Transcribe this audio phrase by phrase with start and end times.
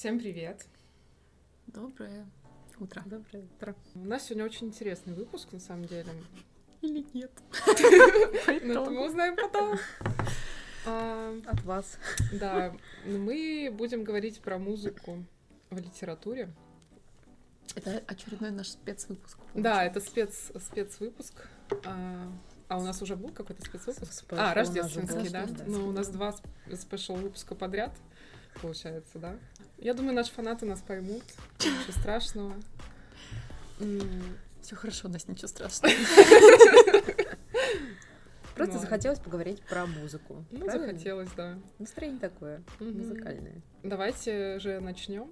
[0.00, 0.64] Всем привет.
[1.66, 2.26] Доброе
[2.78, 3.02] утро.
[3.04, 3.76] Доброе утро.
[3.94, 6.08] У нас сегодня очень интересный выпуск, на самом деле.
[6.80, 7.30] Или нет?
[8.64, 9.78] Но это мы узнаем потом.
[10.86, 11.98] А, От вас.
[12.32, 12.74] Да,
[13.04, 15.22] мы будем говорить про музыку
[15.68, 16.48] в литературе.
[17.74, 19.36] Это очередной наш спецвыпуск.
[19.52, 21.46] Да, это спец, спецвыпуск.
[21.84, 22.32] А,
[22.68, 24.10] а у нас уже был какой-то спецвыпуск?
[24.10, 25.46] Спешл А, рождественский, да?
[25.66, 26.34] Ну, у нас два
[26.74, 27.94] спешл выпуска подряд,
[28.60, 29.36] получается, да?
[29.78, 31.22] Я думаю, наши фанаты нас поймут.
[31.58, 32.54] Ничего страшного.
[34.60, 35.94] Все хорошо, у нас ничего страшного.
[38.54, 40.44] Просто Ну, захотелось поговорить про музыку.
[40.50, 40.86] Ну, правильно?
[40.88, 41.58] захотелось, да.
[41.78, 43.62] Настроение такое, музыкальное.
[43.82, 45.30] Давайте же начнем.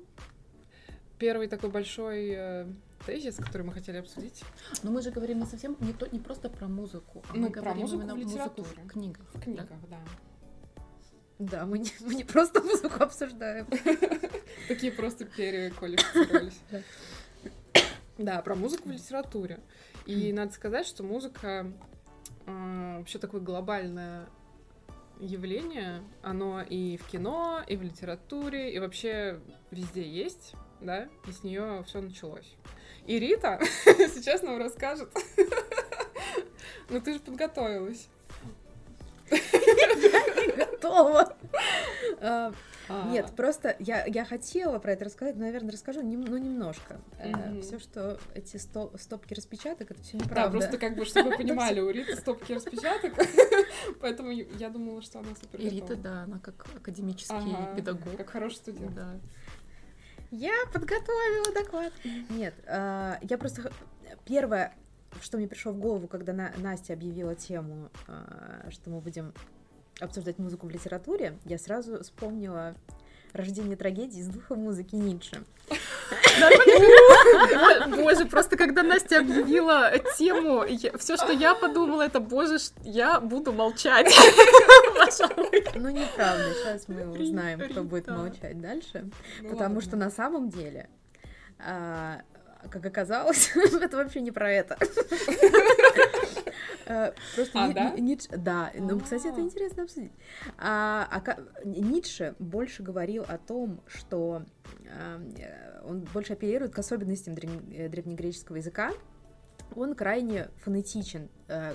[1.18, 2.66] Первый такой большой э,
[3.04, 4.44] тезис, который мы хотели обсудить
[4.84, 7.50] Но мы же говорим не совсем, не, то, не просто про музыку, а Ну, мы
[7.50, 8.68] про говорим музыку именно в музыку литературе.
[8.84, 9.26] в книгах.
[9.34, 9.98] в книгах, да.
[9.98, 9.98] Да,
[11.38, 13.66] мы не, мы не просто музыку обсуждаем.
[14.68, 16.60] Такие просто переквалифицировались.
[16.70, 16.80] Да.
[18.18, 19.60] Да, про музыку в литературе.
[20.04, 21.70] И надо сказать, что музыка
[22.46, 24.26] э, вообще такое глобальное
[25.20, 26.02] явление.
[26.22, 31.84] Оно и в кино, и в литературе, и вообще везде есть, да, и с нее
[31.86, 32.56] все началось.
[33.06, 35.10] И Рита сейчас нам расскажет.
[36.90, 38.08] Ну ты же подготовилась.
[40.80, 41.34] Готово.
[42.20, 42.52] А,
[42.90, 46.98] А, Нет, просто я, я хотела про это рассказать, но, наверное, расскажу, ну, немножко.
[47.22, 47.60] Мгм.
[47.60, 50.58] Все, что эти сто- стопки распечаток, это все Да, неправда.
[50.58, 53.12] просто как бы, чтобы вы понимали, у Риты стопки распечаток,
[54.00, 56.02] поэтому я думала, что она супер И Рита, готова.
[56.02, 58.16] да, она как академический педагог.
[58.16, 58.94] Как хороший студент.
[58.94, 59.16] Да.
[60.30, 61.92] Я подготовила доклад.
[62.30, 63.70] Нет, а, я просто...
[64.24, 64.74] Первое,
[65.20, 67.90] что мне пришло в голову, когда На- Настя объявила тему,
[68.70, 69.34] что мы будем
[70.00, 72.74] обсуждать музыку в литературе, я сразу вспомнила
[73.32, 75.42] рождение трагедии из духа музыки Ницше.
[77.88, 80.64] Боже, просто когда Настя объявила тему,
[80.98, 84.14] все, что я подумала, это, боже, я буду молчать.
[85.74, 89.10] Ну, неправда, сейчас мы узнаем, кто будет молчать дальше.
[89.42, 90.88] Ну Потому что на самом деле,
[91.58, 92.22] а,
[92.70, 93.50] как оказалось,
[93.80, 94.76] это вообще не про это.
[96.88, 97.90] Э, Просто А, Ни- да?
[97.90, 99.40] Ни- Ницше, да, ну, кстати, это А.
[99.40, 100.12] интересно обсудить.
[100.56, 104.42] А, ока- Ницше больше говорил о том, что
[104.90, 108.92] а, э, он больше апеллирует к особенностям э, древнегреческого языка.
[109.76, 111.28] Он крайне фонетичен.
[111.48, 111.74] Э,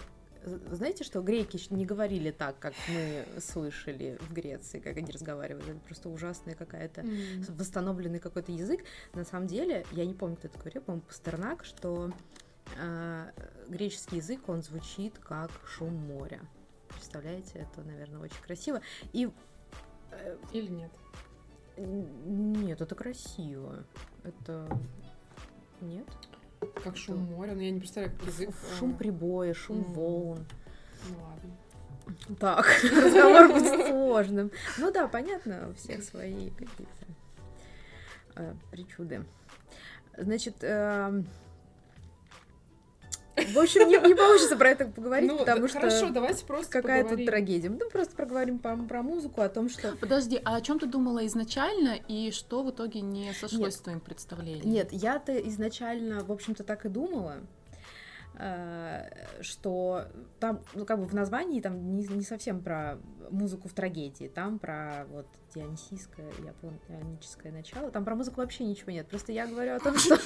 [0.71, 5.71] Знаете, что греки не говорили так, как мы слышали в Греции, как они разговаривали.
[5.71, 7.05] Это просто ужасная какая-то
[7.47, 8.81] восстановленный какой-то язык.
[9.13, 12.42] На самом деле, я не помню, кто это говорил, по-моему, Пастернак, что а,
[13.67, 16.41] греческий язык, он звучит как шум моря.
[16.89, 18.81] Представляете, это, наверное, очень красиво.
[19.13, 19.29] И
[20.11, 20.91] э, Или нет?
[21.77, 23.83] нет, это красиво.
[24.23, 24.67] Это
[25.81, 26.05] нет.
[26.83, 28.49] Как шум моря, но я не представляю, как язык.
[28.49, 29.93] Ф- Шум прибоя, шум М.
[29.93, 30.45] волн.
[31.09, 32.37] Ну ладно.
[32.39, 34.51] Так, разговор будет сложным.
[34.77, 37.05] Ну да, понятно, у всех свои какие-то
[38.35, 39.25] э, причуды.
[40.17, 41.27] Значит, эм,
[43.45, 46.71] в общем, не, не получится про это поговорить, Ну, потому да, что хорошо, давайте просто
[46.71, 47.69] какая тут трагедия.
[47.69, 49.95] Мы просто проговорим про, про музыку, о том, что...
[49.97, 53.73] Подожди, а о чем ты думала изначально и что в итоге не сошлось Нет.
[53.73, 54.69] с твоим представлением?
[54.69, 57.37] Нет, я-то изначально, в общем-то, так и думала,
[58.35, 60.05] э, что
[60.39, 62.97] там, ну, как бы в названии там не, не совсем про
[63.29, 69.07] музыку в трагедии, там про вот дионисийское, японическое начало, там про музыку вообще ничего нет.
[69.07, 70.17] Просто я говорю о том, что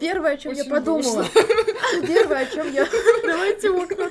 [0.00, 1.24] первое, о чем я Очень подумала,
[2.06, 2.86] первое, о чем я
[3.26, 4.08] Давайте окна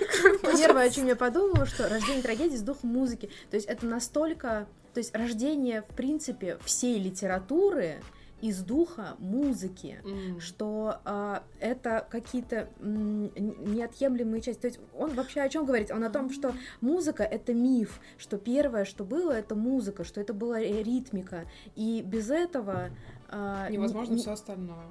[0.58, 3.30] Первое, о чем я подумала, что рождение трагедии с духом музыки.
[3.50, 4.68] То есть это настолько...
[4.94, 7.96] То есть рождение, в принципе, всей литературы
[8.42, 10.40] из духа музыки, М.
[10.40, 14.62] что а, это какие-то неотъемлемые части.
[14.62, 15.92] То есть он вообще о чем говорит?
[15.92, 20.34] Он о том, что музыка это миф, что первое, что было, это музыка, что это
[20.34, 21.46] была ри- ритмика,
[21.76, 22.90] и без этого
[23.30, 24.86] а, н- Невозможно все остальное.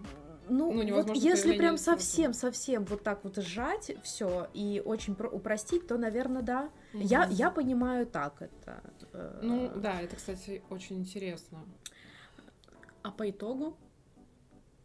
[0.48, 5.28] Ну, Ну, вот если прям совсем, совсем вот так вот сжать все и очень про-
[5.28, 6.70] упростить, то, наверное, да.
[6.92, 7.32] Я, Мгм.
[7.34, 8.82] я понимаю так это.
[9.12, 11.58] э, Ну, да, это, кстати, очень интересно.
[13.02, 13.76] А по итогу?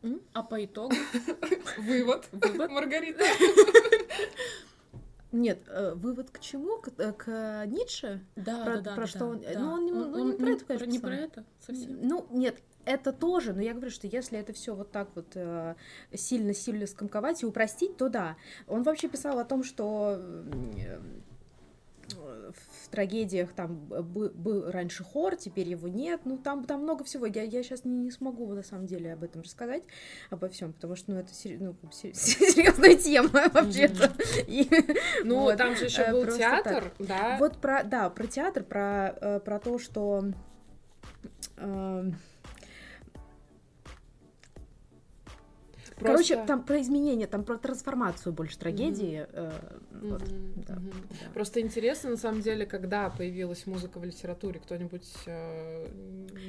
[0.04, 0.22] М?
[0.34, 0.94] А по итогу?
[1.78, 2.28] Вывод.
[2.70, 3.24] Маргарита.
[5.32, 6.78] Нет, э, вывод к чему?
[6.78, 8.22] К, э, к Ницше?
[8.36, 8.94] Да, Про- да, да.
[8.96, 9.60] про да, что он- да.
[9.60, 11.24] ну, он не- ну, не про это, конечно, Не про писал.
[11.26, 12.00] это совсем.
[12.08, 15.76] Ну, нет, это тоже, но я говорю, что если это все вот так вот э,
[16.14, 18.36] сильно-сильно скомковать и упростить, то да.
[18.68, 21.00] Он вообще писал о том, что э,
[22.14, 26.22] в трагедиях там был, раньше хор, теперь его нет.
[26.26, 27.26] Ну, там, там много всего.
[27.26, 29.84] Я, я сейчас не, не смогу на самом деле об этом рассказать,
[30.30, 31.60] обо всем, потому что ну, это сер...
[31.60, 34.12] ну, серьезная тема вообще-то.
[35.24, 37.38] Ну, там же еще был театр, да.
[37.40, 40.26] Вот про, да, про театр, про, про то, что
[46.04, 49.26] Короче, там про изменения, там про трансформацию больше трагедии.
[51.34, 55.88] Просто интересно, на самом деле, когда появилась музыка в литературе, кто-нибудь, э,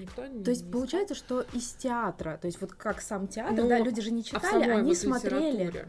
[0.01, 3.79] никто То есть получается, что из театра, то есть вот как сам театр, ну, да,
[3.79, 5.87] люди же не а читали, они смотрели.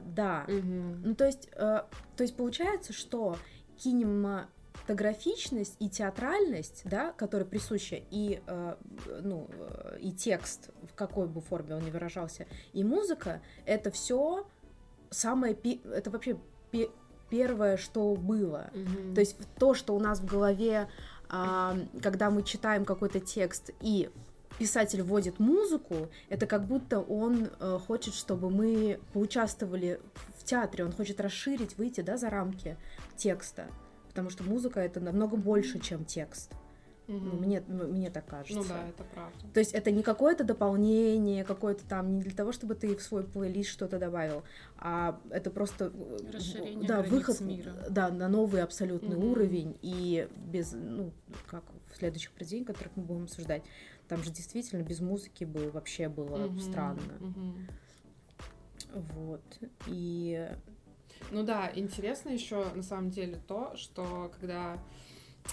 [0.00, 0.46] Да.
[0.48, 1.82] Ну то есть, э,
[2.16, 3.36] то есть получается, что
[3.76, 4.48] кинема
[4.82, 8.74] фотографичность и театральность, да, которая присуща и, э,
[9.22, 14.46] ну, э, и текст, в какой бы форме он ни выражался, и музыка, это все
[15.10, 16.36] самое, это вообще
[17.30, 18.70] первое, что было.
[18.74, 19.14] Mm-hmm.
[19.14, 20.88] То есть то, что у нас в голове,
[21.30, 24.10] э, когда мы читаем какой-то текст и
[24.58, 30.00] писатель вводит музыку, это как будто он э, хочет, чтобы мы поучаствовали
[30.38, 32.76] в театре, он хочет расширить, выйти, да, за рамки
[33.16, 33.68] текста
[34.12, 36.52] потому что музыка это намного больше, чем текст.
[37.08, 37.18] Угу.
[37.18, 38.54] Ну, мне, ну, мне так кажется.
[38.54, 39.38] Ну да, это правда.
[39.52, 43.24] То есть это не какое-то дополнение, какое-то там, не для того, чтобы ты в свой
[43.24, 44.44] плейлист что-то добавил,
[44.76, 47.74] а это просто э, Расширение да, выход мира.
[47.90, 49.30] Да, на новый абсолютный угу.
[49.32, 51.12] уровень и без, ну,
[51.46, 53.62] как в следующих произведениях, которых мы будем обсуждать,
[54.08, 56.60] там же действительно без музыки бы вообще было угу.
[56.60, 57.00] странно.
[57.20, 59.00] Угу.
[59.14, 59.42] Вот.
[59.86, 60.50] И
[61.30, 64.78] ну да, интересно еще на самом деле то, что когда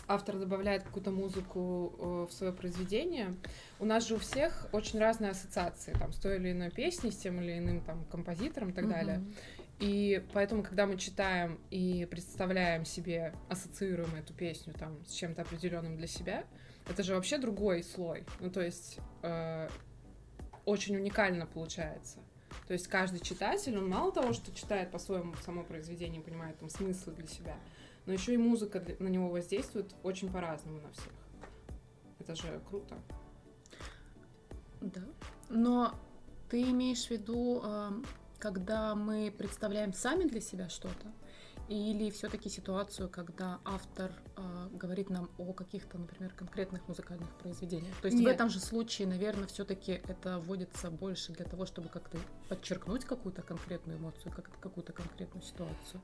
[0.07, 3.36] автор добавляет какую-то музыку э, в свое произведение,
[3.80, 7.18] у нас же у всех очень разные ассоциации там, с той или иной песней, с
[7.18, 8.89] тем или иным там, композитором и так mm-hmm.
[8.89, 9.24] далее.
[9.80, 15.95] И поэтому, когда мы читаем и представляем себе, ассоциируем эту песню там с чем-то определенным
[15.95, 16.44] для себя,
[16.89, 18.25] это же вообще другой слой.
[18.42, 19.69] Ну, то есть э,
[20.66, 22.19] очень уникально получается.
[22.68, 27.13] То есть каждый читатель, он мало того, что читает по-своему само произведение, понимает там смыслы
[27.13, 27.57] для себя,
[28.06, 31.13] но еще и музыка на него воздействует очень по-разному на всех.
[32.19, 32.98] Это же круто.
[34.81, 35.04] Да.
[35.50, 35.94] Но
[36.50, 37.63] ты имеешь в виду,
[38.40, 41.12] когда мы представляем сами для себя что-то,
[41.69, 47.95] или все-таки ситуацию, когда автор э, говорит нам о каких-то, например, конкретных музыкальных произведениях.
[48.01, 48.27] То есть Нет.
[48.27, 52.18] в этом же случае, наверное, все-таки это вводится больше для того, чтобы как-то
[52.50, 56.01] подчеркнуть какую-то конкретную эмоцию, как какую-то конкретную ситуацию.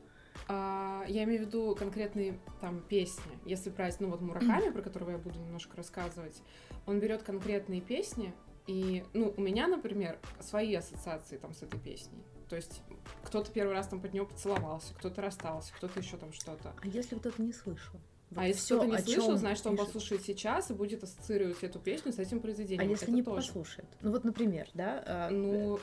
[0.47, 3.39] А, я имею в виду конкретные там песни.
[3.45, 6.41] Если брать, ну вот Мураками, про которого я буду немножко рассказывать,
[6.85, 8.35] он берет конкретные песни,
[8.67, 12.23] и, ну, у меня, например, свои ассоциации там с этой песней.
[12.50, 12.81] То есть
[13.23, 16.73] кто-то первый раз там под него поцеловался, кто-то расстался, кто-то еще там что-то.
[16.81, 18.00] А если кто-то не слышал?
[18.29, 21.79] Вот а если кто-то не слышал, значит, что он послушает сейчас и будет ассоциировать эту
[21.79, 22.88] песню с этим произведением.
[22.88, 23.47] А если это не тоже.
[23.47, 23.88] послушает?
[24.01, 25.03] Ну вот, например, да?
[25.06, 25.29] А...
[25.29, 25.79] Ну,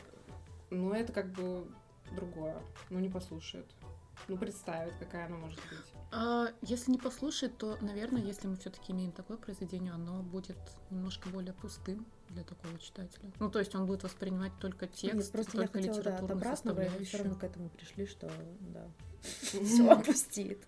[0.70, 1.66] ну, это как бы
[2.14, 2.56] другое.
[2.90, 3.66] Ну, не послушает.
[4.28, 5.92] Ну, представит, какая она может быть.
[6.12, 10.58] А, если не послушает, то, наверное, если мы все-таки имеем такое произведение, оно будет
[10.90, 13.30] немножко более пустым для такого читателя.
[13.38, 16.30] Ну, то есть он будет воспринимать только текст, Нет, просто только я хотела, да, от
[16.30, 18.30] обратного, и все равно к этому пришли, что
[18.60, 18.86] да,
[19.40, 20.66] все опустит.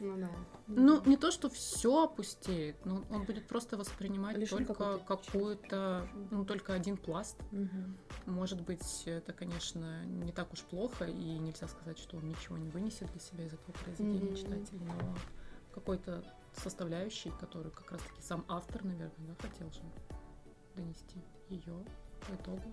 [0.00, 0.30] Ну да.
[0.66, 6.44] Ну, не то, что все опустеет, но он будет просто воспринимать Лишь только какую-то, ну,
[6.44, 7.36] только один пласт.
[7.52, 8.30] Угу.
[8.32, 12.68] Может быть, это, конечно, не так уж плохо, и нельзя сказать, что он ничего не
[12.70, 14.36] вынесет для себя из этого произведения угу.
[14.36, 15.16] читатель, но
[15.72, 16.24] какой-то
[16.56, 19.82] составляющий, который как раз-таки сам автор, наверное, да, хотел же
[20.74, 21.84] донести ее
[22.26, 22.72] по итогу.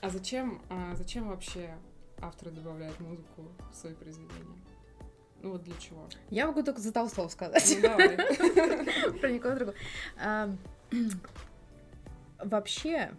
[0.00, 1.76] А зачем, а зачем вообще
[2.18, 4.58] авторы добавляют музыку в свои произведения?
[5.42, 6.08] Ну вот для чего?
[6.30, 7.78] Я могу только за Толстого сказать.
[7.80, 9.12] Ну.
[9.20, 9.76] Про никого другого.
[12.38, 13.12] Вообще,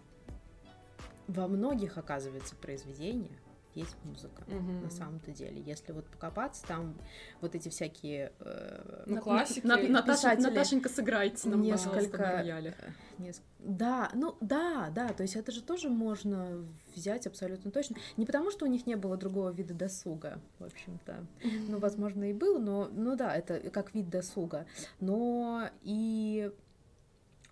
[1.28, 3.38] во многих, оказывается, произведениях
[3.78, 4.72] есть музыка угу.
[4.84, 5.62] на самом-то деле.
[5.62, 6.96] Если вот покопаться, там
[7.42, 9.66] вот эти всякие э, ну, классики.
[9.66, 12.74] На, на, Наташа, Наташенька, сыграйте нам, несколько, э,
[13.18, 13.42] неск...
[13.60, 16.66] Да, ну да, да, то есть это же тоже можно
[16.96, 17.98] взять абсолютно точно.
[18.18, 21.26] Не потому, что у них не было другого вида досуга, в общем-то.
[21.68, 24.66] Ну, возможно, и был, но, ну да, это как вид досуга.
[25.00, 26.52] Но и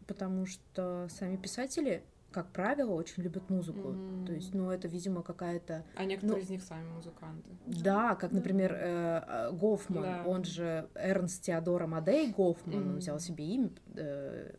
[0.08, 2.04] потому что сами писатели
[2.36, 3.92] как правило, очень любят музыку.
[3.92, 4.26] Mm-hmm.
[4.26, 5.86] То есть, ну, это, видимо, какая-то...
[5.96, 7.50] А некоторые ну, из них сами музыканты.
[7.66, 10.24] Да, как, например, э, э, Гофман, да.
[10.26, 12.90] он же Эрнст Теодор Амадей Гофман, mm-hmm.
[12.90, 14.52] он взял себе имя, э,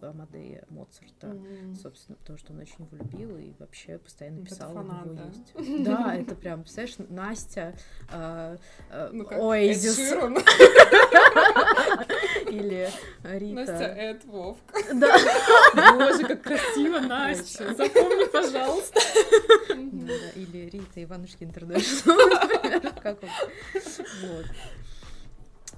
[0.00, 1.74] Амадея Моцарта, mm-hmm.
[1.76, 5.22] собственно, потому что он очень его любил и вообще постоянно писал, это фанат, у него
[5.22, 5.24] да?
[5.28, 5.52] есть.
[5.84, 7.74] Да, это прям, представляешь, Настя,
[8.12, 8.56] э,
[8.90, 9.98] э, ну, Оазис.
[12.50, 12.90] Или
[13.24, 13.54] Рита.
[13.54, 14.58] Настя Эд Вовк.
[14.94, 15.16] Да.
[15.94, 17.74] Боже, как красиво, Настя.
[17.74, 19.00] Запомни, пожалуйста.
[20.34, 22.16] Или Рита Иванушки Интернешнл,
[23.02, 24.46] Как Вот.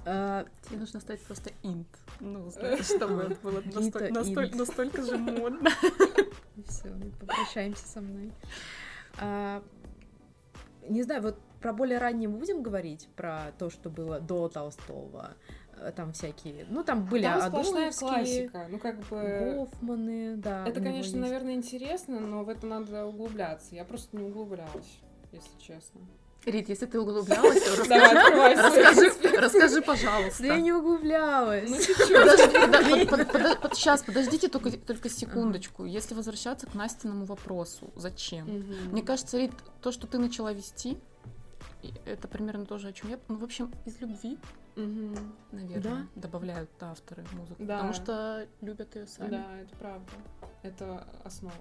[0.05, 1.87] А, Тебе нужно стать просто инт.
[2.19, 3.61] Ну, чтобы это было
[4.55, 5.69] настолько же модно.
[6.67, 8.31] Все, попрощаемся со мной.
[9.19, 9.63] А,
[10.89, 15.31] не знаю, вот про более раннее мы будем говорить, про то, что было до Толстого,
[15.77, 20.67] э, там всякие, ну там были там сплошная классика, ну как бы Гофманы, да.
[20.67, 21.15] Это, конечно, есть.
[21.15, 23.75] наверное, интересно, но в это надо углубляться.
[23.75, 24.99] Я просто не углублялась,
[25.31, 26.01] если честно.
[26.45, 30.43] Рит, если ты углублялась, то расскажи, расскажи, пожалуйста.
[30.43, 31.69] Да я не углублялась.
[31.69, 31.77] Ну,
[33.73, 35.85] Сейчас, подождите только, только секундочку.
[35.85, 38.45] Если возвращаться к Настиному вопросу, зачем?
[38.91, 40.97] Мне кажется, Рит, то, что ты начала вести,
[42.05, 43.19] это примерно тоже, о чем я...
[43.27, 44.37] Ну, в общем, из любви,
[44.75, 47.55] наверное, добавляют авторы музыку.
[47.61, 49.31] Потому что любят ее сами.
[49.31, 50.11] Да, это правда.
[50.61, 51.53] Это основа.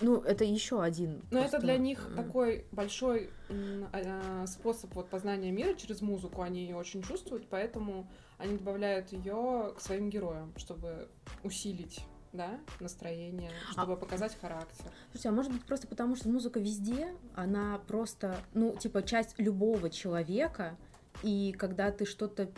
[0.00, 1.22] Ну, это еще один.
[1.30, 1.58] Но просто...
[1.58, 6.42] это для них такой большой э, способ вот познания мира через музыку.
[6.42, 11.08] Они ее очень чувствуют, поэтому они добавляют ее к своим героям, чтобы
[11.42, 12.00] усилить
[12.32, 13.96] да, настроение, а чтобы а...
[13.96, 14.86] показать характер.
[15.10, 19.90] Слушайте, а может быть просто потому, что музыка везде, она просто, ну, типа, часть любого
[19.90, 20.76] человека,
[21.22, 22.50] и когда ты что-то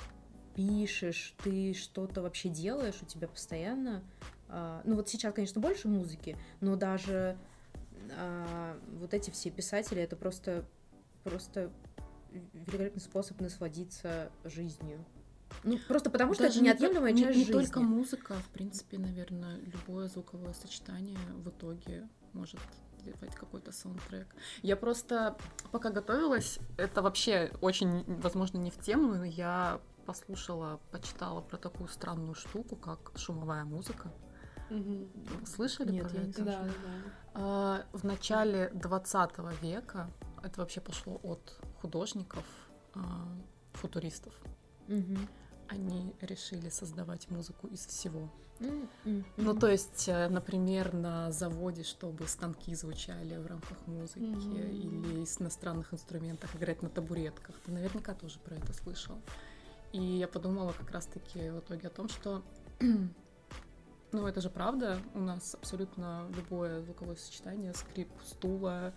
[0.55, 4.03] пишешь, ты что-то вообще делаешь, у тебя постоянно
[4.85, 7.37] ну вот сейчас, конечно, больше музыки, но даже
[8.17, 10.65] а, вот эти все писатели это просто
[11.25, 11.71] просто
[12.55, 15.05] великолепный способ насладиться жизнью.
[15.65, 17.59] Ну, просто потому что Даже это неотъемлемая не, часть не жизни.
[17.59, 22.61] Не только музыка, в принципе, наверное, любое звуковое сочетание в итоге может
[23.05, 24.35] делать какой-то саундтрек.
[24.63, 25.37] Я просто,
[25.71, 31.89] пока готовилась, это вообще очень, возможно, не в тему, но я послушала, почитала про такую
[31.89, 34.13] странную штуку, как шумовая музыка.
[34.73, 35.47] Угу.
[35.47, 36.45] Слышали Нет, про я это?
[36.45, 36.71] Да, да.
[37.35, 40.11] А, в начале 20 века
[40.43, 42.45] это вообще пошло от художников,
[42.95, 43.29] а,
[43.75, 44.35] футуристов.
[44.89, 45.19] Угу.
[45.69, 48.31] Они решили создавать музыку из всего.
[48.59, 49.25] Mm-hmm.
[49.39, 54.71] Ну, то есть, э, например, на заводе, чтобы станки звучали в рамках музыки, mm-hmm.
[54.71, 57.57] или из иностранных инструментах играть на табуретках.
[57.65, 59.17] Ты наверняка тоже про это слышал.
[59.93, 62.43] И я подумала как раз-таки в итоге о том, что
[64.13, 64.99] ну, это же правда.
[65.15, 68.93] У нас абсолютно любое звуковое сочетание, скрип стула,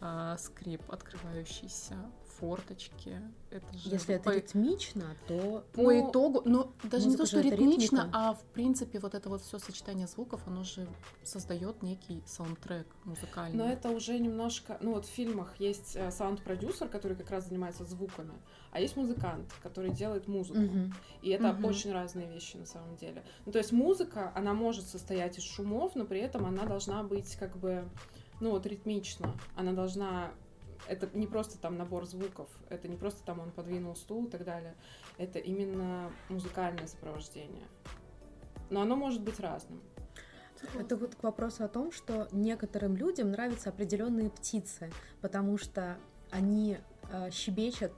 [0.00, 1.96] э, скрип открывающийся,
[2.40, 3.20] форточки.
[3.50, 4.30] Это же Если по...
[4.30, 5.64] это ритмично, то...
[5.72, 8.10] По ну, итогу, но даже не то, что ритмично, ритмика.
[8.12, 10.86] а в принципе вот это вот все сочетание звуков, оно же
[11.22, 13.58] создает некий саундтрек музыкальный.
[13.58, 14.78] Но это уже немножко...
[14.80, 18.34] Ну вот в фильмах есть э, саунд-продюсер, который как раз занимается звуками,
[18.72, 20.60] а есть музыкант, который делает музыку.
[20.60, 20.92] Угу.
[21.22, 21.68] И это угу.
[21.68, 23.24] очень разные вещи на самом деле.
[23.46, 27.36] Ну то есть музыка, она может состоять из шумов, но при этом она должна быть
[27.36, 27.84] как бы
[28.40, 29.34] ну вот ритмично.
[29.54, 30.30] Она должна
[30.88, 34.44] это не просто там набор звуков, это не просто там он подвинул стул и так
[34.44, 34.74] далее.
[35.18, 37.66] Это именно музыкальное сопровождение.
[38.70, 39.80] Но оно может быть разным.
[40.78, 45.96] Это вот к вопросу о том, что некоторым людям нравятся определенные птицы, потому что
[46.30, 46.78] они
[47.10, 47.92] э, щебечат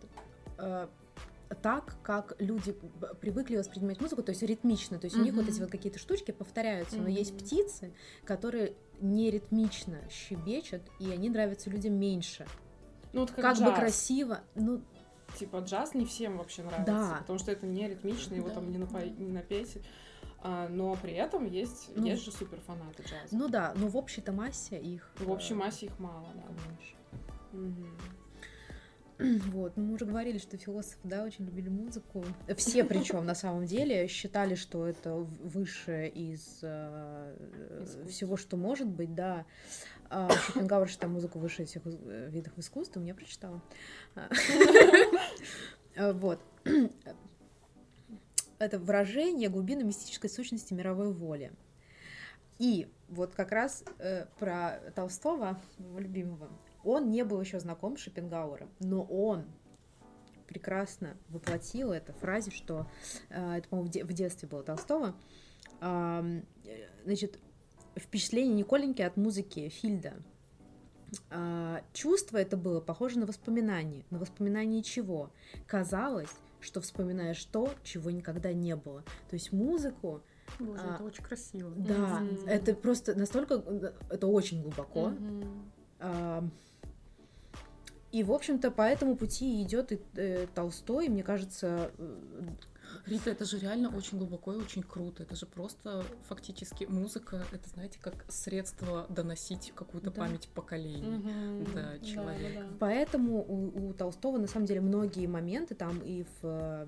[0.58, 0.86] э,
[1.60, 2.72] так, как люди
[3.20, 5.20] привыкли воспринимать музыку, то есть ритмично, то есть mm-hmm.
[5.20, 7.02] у них вот эти вот какие-то штучки повторяются, mm-hmm.
[7.02, 7.92] но есть птицы,
[8.24, 12.46] которые не ритмично щебечут, и они нравятся людям меньше.
[13.12, 13.70] Ну, вот как, как джаз.
[13.70, 14.82] бы красиво, ну
[15.38, 17.16] типа джаз не всем вообще нравится, да.
[17.20, 18.54] потому что это не ритмично, его да.
[18.54, 18.98] там не, напо...
[19.00, 19.78] не напеть.
[20.44, 23.36] А, но при этом есть, ну, есть же супер фанаты джаза.
[23.36, 25.12] Ну да, но в общей-то массе их.
[25.18, 27.58] В общей э, массе их мало, да.
[27.58, 27.86] Угу.
[29.52, 32.24] Вот, ну мы уже говорили, что философы, да, очень любили музыку.
[32.56, 37.36] Все причем на самом деле считали, что это высшее из э,
[38.08, 39.44] всего, что может быть, да.
[40.14, 43.62] А, Шопенгауэр считал музыку выше всех э, видов искусства, я прочитала.
[45.94, 46.40] Вот.
[48.58, 51.52] Это выражение глубины мистической сущности мировой воли.
[52.58, 56.48] И вот как раз э, про Толстого, любимого,
[56.82, 59.44] он не был еще знаком с Шопенгауэром, но он
[60.46, 62.86] прекрасно воплотил это в фразе, что
[63.28, 65.14] э, это, по-моему, в детстве было Толстого.
[65.80, 67.38] Значит,
[67.96, 70.14] впечатление Николеньки от музыки Фильда.
[71.30, 74.04] А, чувство это было похоже на воспоминание.
[74.10, 75.30] На воспоминание чего?
[75.66, 76.30] Казалось,
[76.60, 79.02] что вспоминаешь то, чего никогда не было.
[79.28, 80.22] То есть музыку
[80.58, 81.70] Боже, а, это очень красиво.
[81.76, 82.48] Да, mm-hmm.
[82.48, 83.54] это просто настолько,
[84.10, 85.10] это очень глубоко.
[85.10, 85.62] Mm-hmm.
[86.00, 86.44] А,
[88.12, 91.90] и, в общем-то, по этому пути идет и э, Толстой, мне кажется,
[93.06, 95.24] Рита, это же реально очень глубоко и очень круто.
[95.24, 100.20] Это же просто фактически музыка, это, знаете, как средство доносить какую-то да.
[100.20, 101.72] память поколений угу.
[101.72, 102.60] до человека.
[102.60, 106.86] Да, да, Поэтому у, у Толстого, на самом деле, многие моменты там и в э,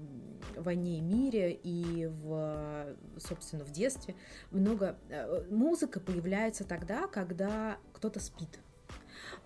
[0.56, 4.14] «Войне и мире», и в, собственно, в детстве,
[4.50, 4.96] много...
[5.08, 8.60] Э, музыка появляется тогда, когда кто-то спит.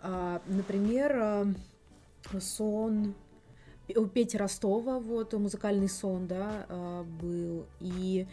[0.00, 3.14] А, например, э, сон
[3.96, 8.26] у Пети Ростова, вот, музыкальный сон, да, а, был, и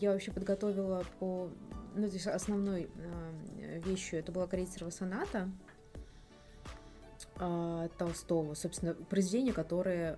[0.00, 1.50] я вообще подготовила по,
[1.94, 5.50] ну, здесь основной а, вещью, это была Крейцерова соната,
[7.38, 10.16] а, Толстого, собственно, произведение, которое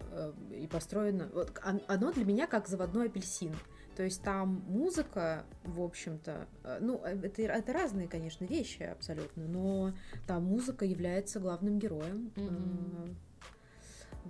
[0.52, 3.54] и построено, вот, оно для меня как заводной апельсин,
[3.96, 6.46] то есть там музыка, в общем-то,
[6.80, 9.92] ну, это, это разные, конечно, вещи абсолютно, но
[10.28, 12.30] там музыка является главным героем.
[12.36, 13.16] Mm-hmm.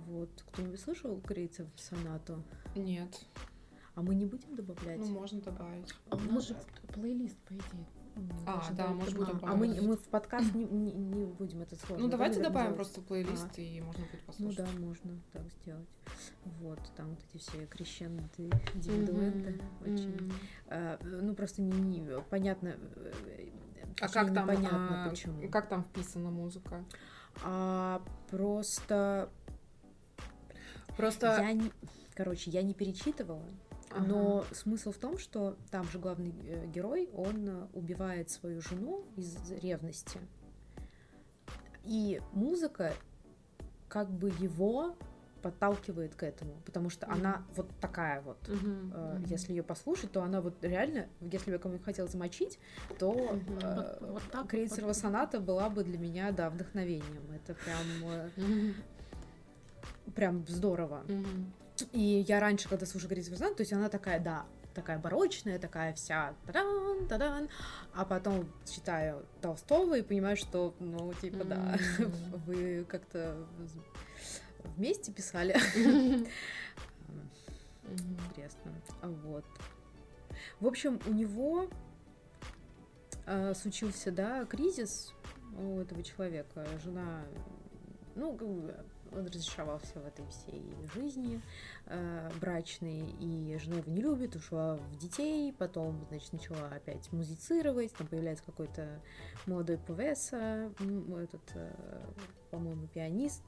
[0.07, 0.29] Вот.
[0.51, 2.43] Кто-нибудь слышал Крейцев сонату?
[2.75, 3.25] Нет.
[3.95, 4.99] А мы не будем добавлять?
[4.99, 5.93] Ну, можно добавить.
[6.09, 6.55] А у нас же
[6.93, 7.85] плейлист, по идее.
[8.45, 12.05] А, да, может быть, А мы, мы в подкаст не, не, не будем это сложно.
[12.05, 13.61] Ну, давайте да, добавим просто плейлист, а.
[13.61, 14.59] и можно будет послушать.
[14.59, 15.87] Ну да, можно так сделать.
[16.59, 19.11] Вот, там вот эти все крещенды, дивиденды.
[19.11, 19.93] Mm-hmm.
[19.93, 20.11] Очень.
[20.11, 20.33] Mm-hmm.
[20.67, 22.75] А, ну, просто не, не понятно.
[24.01, 25.49] А как там, понятно, а, почему.
[25.49, 26.83] как там вписана музыка?
[27.43, 29.29] А, просто
[30.99, 31.27] Просто...
[31.27, 31.71] Я не...
[32.13, 33.45] Короче, я не перечитывала,
[33.91, 34.05] ага.
[34.05, 39.05] но смысл в том, что там же главный э, герой, он э, убивает свою жену
[39.15, 40.19] из ревности.
[41.85, 42.93] И музыка
[43.87, 44.97] как бы его
[45.41, 47.13] подталкивает к этому, потому что mm-hmm.
[47.13, 48.37] она вот такая вот.
[48.49, 48.91] Mm-hmm.
[48.93, 49.29] Э, mm-hmm.
[49.29, 52.59] Если ее послушать, то она вот реально, если бы я кому-нибудь хотела замочить,
[52.97, 53.63] то mm-hmm.
[53.63, 54.97] э, вот, вот так, Крейцерова вот.
[54.97, 57.31] соната была бы для меня, да, вдохновением.
[57.31, 58.11] Это прям...
[58.11, 58.73] Э, mm-hmm
[60.15, 61.03] прям здорово.
[61.07, 61.89] Mm-hmm.
[61.93, 65.93] И я раньше, когда слушаю Гризли Верзан, то есть она такая, да, такая барочная, такая
[65.93, 67.49] вся тадан, тадан,
[67.93, 71.47] а потом читаю Толстого и понимаю, что, ну, типа, mm-hmm.
[71.47, 71.77] да,
[72.45, 73.47] вы как-то
[74.75, 75.57] вместе писали.
[78.29, 78.71] Интересно.
[79.01, 79.45] Вот.
[80.59, 81.67] В общем, у него
[83.25, 85.13] э, случился, да, кризис
[85.57, 86.65] у этого человека.
[86.83, 87.23] Жена,
[88.15, 88.37] ну,
[89.11, 91.41] он разочаровался в этой всей жизни
[91.85, 97.93] э, брачной, и жена его не любит, ушла в детей, потом, значит, начала опять музицировать,
[97.93, 99.01] там появляется какой-то
[99.45, 101.71] молодой повеса, этот, э,
[102.51, 103.43] по-моему, пианист,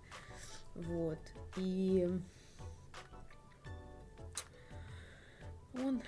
[0.75, 1.19] вот,
[1.57, 2.09] и
[5.73, 6.01] он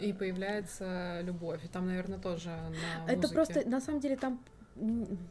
[0.00, 1.64] и появляется любовь.
[1.64, 2.50] И там, наверное, тоже
[3.06, 4.42] на Это просто, на самом деле, там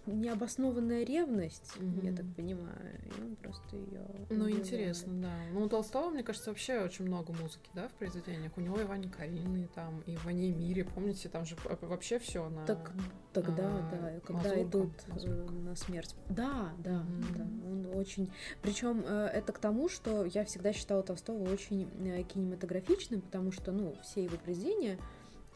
[0.05, 2.05] необоснованная ревность, mm-hmm.
[2.05, 4.01] я так понимаю, и он просто ее.
[4.29, 4.57] Ну, убивает.
[4.57, 5.33] интересно, да.
[5.53, 8.51] Ну, у Толстого, мне кажется, вообще очень много музыки, да, в произведениях.
[8.57, 12.19] У него и Ваня Карины, там, и в «Войне и мире», помните, там же вообще
[12.19, 12.65] все на...
[12.65, 12.91] Так,
[13.33, 15.53] тогда, а, да, когда мазурка, идут э, мазурка.
[15.53, 16.15] на смерть.
[16.29, 17.37] Да, да, mm-hmm.
[17.37, 17.69] да.
[17.69, 18.31] Он очень...
[18.61, 23.71] Причем э, это к тому, что я всегда считала Толстого очень э, кинематографичным, потому что,
[23.71, 24.97] ну, все его произведения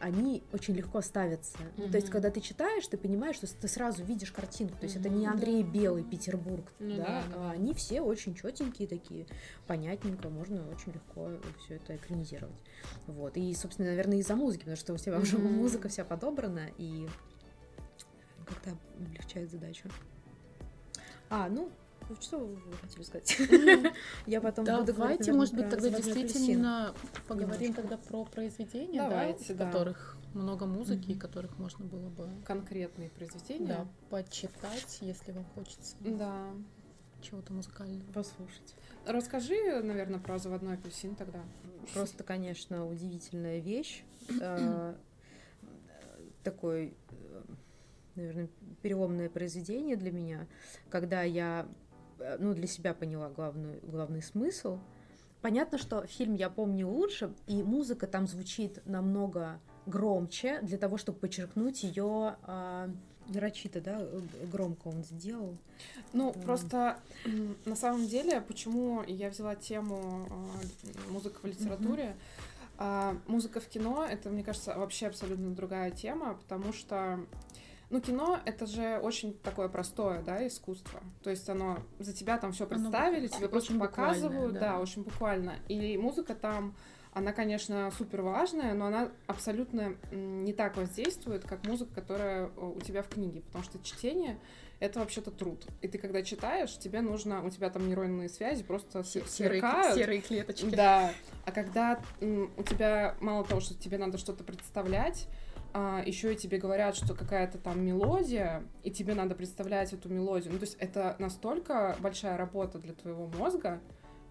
[0.02, 1.58] они очень легко ставятся.
[1.58, 1.92] Mm-hmm.
[1.92, 4.78] то есть, когда ты читаешь, ты понимаешь, что ты сразу видишь картинку.
[4.78, 5.00] То есть, mm-hmm.
[5.00, 6.98] это не Андрей Белый, Петербург, mm-hmm.
[6.98, 9.28] да, а они все очень четенькие такие,
[9.68, 12.60] понятненько, можно очень легко все это экранизировать.
[13.08, 13.38] Вот.
[13.38, 15.22] И, собственно, наверное, из-за музыки, потому что у тебя mm-hmm.
[15.22, 17.08] уже музыка вся подобрана, и
[18.46, 19.88] как-то облегчает задачу.
[21.30, 21.72] А, ну,
[22.20, 23.38] что вы хотели сказать?
[24.26, 26.94] Я потом буду Давайте, может быть, тогда действительно
[27.28, 32.30] поговорим тогда про произведения, да, в которых много музыки, которых можно было бы...
[32.46, 33.68] Конкретные произведения.
[33.68, 35.96] Да, почитать, если вам хочется.
[36.00, 36.48] Да.
[37.22, 38.12] Чего-то музыкального.
[38.12, 38.76] Послушать.
[39.06, 41.40] Расскажи, наверное, про заводной апельсин тогда.
[41.94, 44.04] Просто, конечно, удивительная вещь.
[44.40, 44.96] Э,
[46.44, 47.42] такой э,
[48.16, 48.50] наверное,
[48.82, 50.48] переломное произведение для меня,
[50.90, 51.68] когда я
[52.40, 54.80] ну, для себя поняла главный, главный смысл.
[55.42, 61.18] Понятно, что фильм я помню лучше, и музыка там звучит намного громче для того, чтобы
[61.18, 62.90] подчеркнуть ее а,
[63.28, 64.08] нарочито, да,
[64.52, 65.58] громко он сделал.
[66.14, 66.42] Ну, mm.
[66.44, 67.00] просто
[67.66, 70.28] на самом деле, почему я взяла тему
[70.84, 72.76] э, музыка в литературе, mm-hmm.
[72.78, 77.20] а, музыка в кино, это, мне кажется, вообще абсолютно другая тема, потому что
[77.92, 81.02] ну, кино это же очень такое простое, да, искусство.
[81.24, 84.60] То есть оно за тебя там все представили, оно тебе просто показывают, да.
[84.60, 85.56] да, очень буквально.
[85.68, 86.74] И музыка там
[87.14, 93.04] она, конечно, супер важная, но она абсолютно не так воздействует, как музыка, которая у тебя
[93.04, 94.40] в книге, потому что чтение
[94.80, 95.68] это вообще-то труд.
[95.82, 99.96] И ты когда читаешь, тебе нужно, у тебя там нейронные связи просто серые, сверкают.
[99.96, 100.74] Серые клеточки.
[100.74, 101.14] Да.
[101.46, 105.28] А когда у тебя мало того, что тебе надо что-то представлять,
[105.74, 110.54] а, еще и тебе говорят, что какая-то там мелодия, и тебе надо представлять эту мелодию.
[110.54, 113.82] Ну, то есть это настолько большая работа для твоего мозга,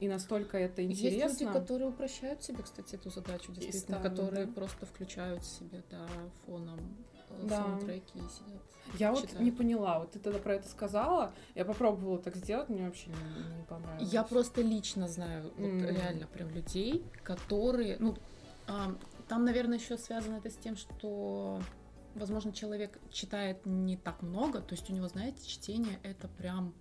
[0.00, 1.28] и настолько это интересно.
[1.28, 4.52] Есть люди, которые упрощают себе, кстати, эту задачу, действительно, ставят, которые да?
[4.52, 6.06] просто включают себе, да,
[6.46, 6.80] фоном
[7.28, 7.56] э, да.
[7.56, 8.62] саундтреки и сидят.
[8.98, 9.32] Я читают.
[9.32, 13.10] вот не поняла, вот ты тогда про это сказала, я попробовала так сделать, мне вообще
[13.10, 14.10] не, не понравилось.
[14.10, 15.94] Я просто лично знаю, вот mm.
[15.94, 18.16] реально прям людей, которые, ну,
[18.66, 18.94] а,
[19.30, 21.62] там, наверное, еще связано это с тем, что
[22.16, 26.74] возможно, человек читает не так много, то есть у него, знаете, чтение это прям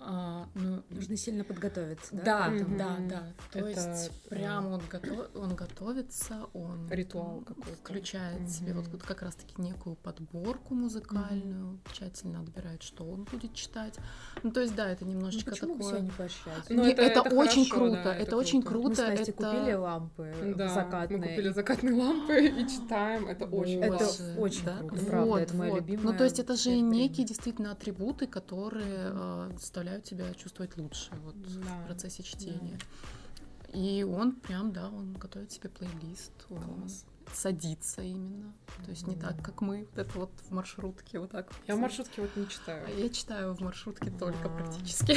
[0.00, 2.22] а, ну, Нужно сильно подготовиться, да?
[2.24, 2.76] Да, mm-hmm.
[2.78, 3.22] да, да.
[3.52, 8.48] То Это есть прям он, готов, он готовится, он ритуал какой-то включает mm-hmm.
[8.48, 11.92] себе вот, вот как раз-таки некую подборку музыкальную, mm-hmm.
[11.92, 13.98] тщательно отбирает, что он будет читать.
[14.42, 15.94] Ну то есть да, это немножечко ну, почему такое.
[15.94, 16.70] Все не поощрять?
[16.70, 18.88] Ну, это, это, это очень хорошо, круто, да, это, это очень круто.
[18.88, 19.50] Мы с Настей это...
[19.50, 21.18] купили лампы да, закатные.
[21.18, 24.08] Мы купили закатные лампы и читаем, это очень Это
[24.38, 24.78] очень да?
[24.78, 25.80] круто, правда, вот, это моя вот.
[25.80, 26.12] любимая.
[26.12, 31.34] Ну то есть это же некие действительно атрибуты, которые э, заставляют тебя чувствовать лучше вот,
[31.42, 31.48] да.
[31.48, 32.78] в процессе чтения.
[32.78, 33.78] Да.
[33.78, 37.04] И он прям, да, он готовит себе плейлист, он Класс.
[37.32, 38.52] садится именно.
[38.84, 41.52] То есть не так, как мы, вот это вот в маршрутке, вот так.
[41.68, 42.84] Я в маршрутке вот не читаю.
[42.86, 45.16] А я читаю в маршрутке только практически.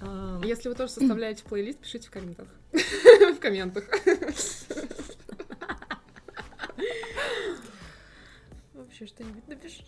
[0.44, 2.48] Если вы тоже составляете плейлист, пишите в комментах.
[2.72, 3.84] В комментах.
[8.74, 9.84] Вообще что-нибудь напиши.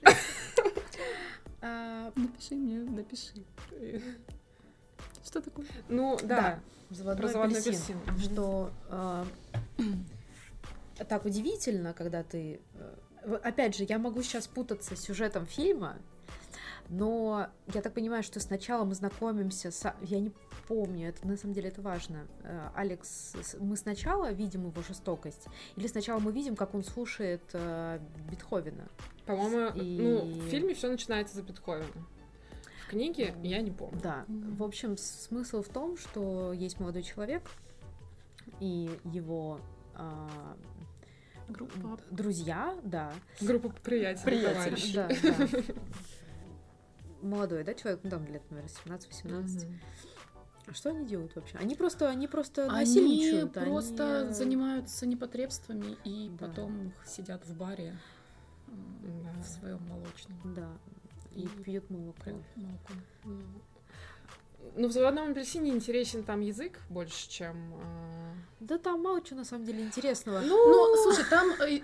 [1.63, 3.45] А, напиши мне, напиши.
[5.25, 5.67] Что такое?
[5.89, 6.27] Ну, да.
[6.27, 6.61] да
[6.95, 7.99] заводной, Про заводной апельсин.
[8.07, 8.33] апельсин.
[8.33, 9.25] Что э,
[11.09, 12.61] так удивительно, когда ты...
[13.25, 15.97] Э, опять же, я могу сейчас путаться с сюжетом фильма,
[16.89, 19.95] но я так понимаю, что сначала мы знакомимся с...
[20.03, 20.33] Я не
[20.69, 22.27] помню, это на самом деле это важно.
[22.43, 25.47] Э, Алекс, мы сначала видим его жестокость,
[25.77, 27.99] или сначала мы видим, как он слушает э,
[28.31, 28.85] Бетховена?
[29.27, 29.99] По-моему, и...
[29.99, 31.87] ну, в фильме все начинается за Бетховена.
[32.85, 34.01] В книге я не помню.
[34.03, 34.25] Да.
[34.29, 37.43] В общем, смысл в том, что есть молодой человек,
[38.61, 39.61] и его
[39.95, 40.57] а,
[41.49, 41.99] Группа.
[42.11, 43.13] друзья, да.
[43.41, 45.63] Группа приятелей, приятелей да, да.
[47.23, 49.45] Молодой, да, человек, ну там лет, наверное, 17-18.
[49.45, 49.75] Mm-hmm.
[50.67, 51.57] А что они делают вообще?
[51.59, 53.57] Они просто, они просто они насильничают.
[53.57, 54.33] Они просто они...
[54.33, 56.47] занимаются непотребствами и да.
[56.47, 57.97] потом сидят в баре
[59.03, 59.41] да.
[59.41, 60.55] в своем молочном.
[60.55, 60.69] Да.
[61.35, 62.31] И, и пьют молоко.
[62.57, 62.93] молоко.
[64.75, 67.75] Ну, в заводном апельсине интересен там язык больше, чем...
[67.75, 68.35] Э...
[68.61, 70.41] Да там мало чего на самом деле интересного.
[70.41, 71.81] Ну, ну слушай, там э,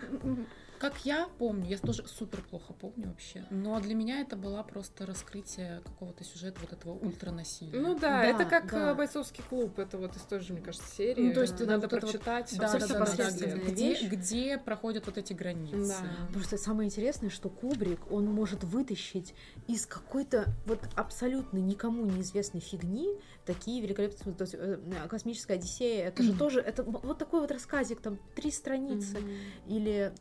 [0.78, 5.06] как я помню, я тоже супер плохо помню вообще, но для меня это было просто
[5.06, 7.80] раскрытие какого-то сюжета вот этого ультранасилия.
[7.80, 8.94] Ну да, да это как да.
[8.94, 11.28] бойцовский клуб, это вот из той же, мне кажется, серии.
[11.28, 12.52] Ну, то есть надо вот прочитать.
[12.52, 15.94] Вот, да, да, да, да, да, где, где проходят вот эти границы.
[16.02, 16.32] Да.
[16.32, 19.34] Просто самое интересное, что Кубрик, он может вытащить
[19.66, 23.08] из какой-то вот абсолютно никому неизвестной фигни
[23.48, 24.34] такие великолепные...
[24.34, 26.60] То есть э, «Космическая Одиссея»— это же тоже...
[26.60, 29.18] Это вот такой вот рассказик, там, три страницы.
[29.66, 30.12] Или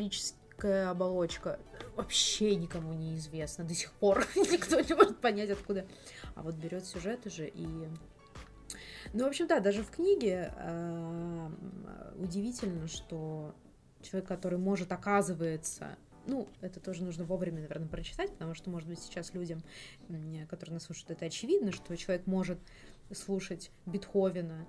[0.00, 1.58] «Цельнометаллическая оболочка».
[1.96, 4.26] Вообще никому не известно до сих пор.
[4.36, 5.86] Никто не может понять, откуда.
[6.34, 7.66] А вот берет сюжет уже и...
[9.12, 11.50] Ну, в общем, да, даже в книге э,
[12.16, 13.54] удивительно, что
[14.02, 19.00] человек, который может, оказывается, ну, это тоже нужно вовремя, наверное, прочитать, потому что, может быть,
[19.00, 19.62] сейчас людям,
[20.48, 22.60] которые нас слушают, это очевидно, что человек может
[23.12, 24.66] слушать Бетховена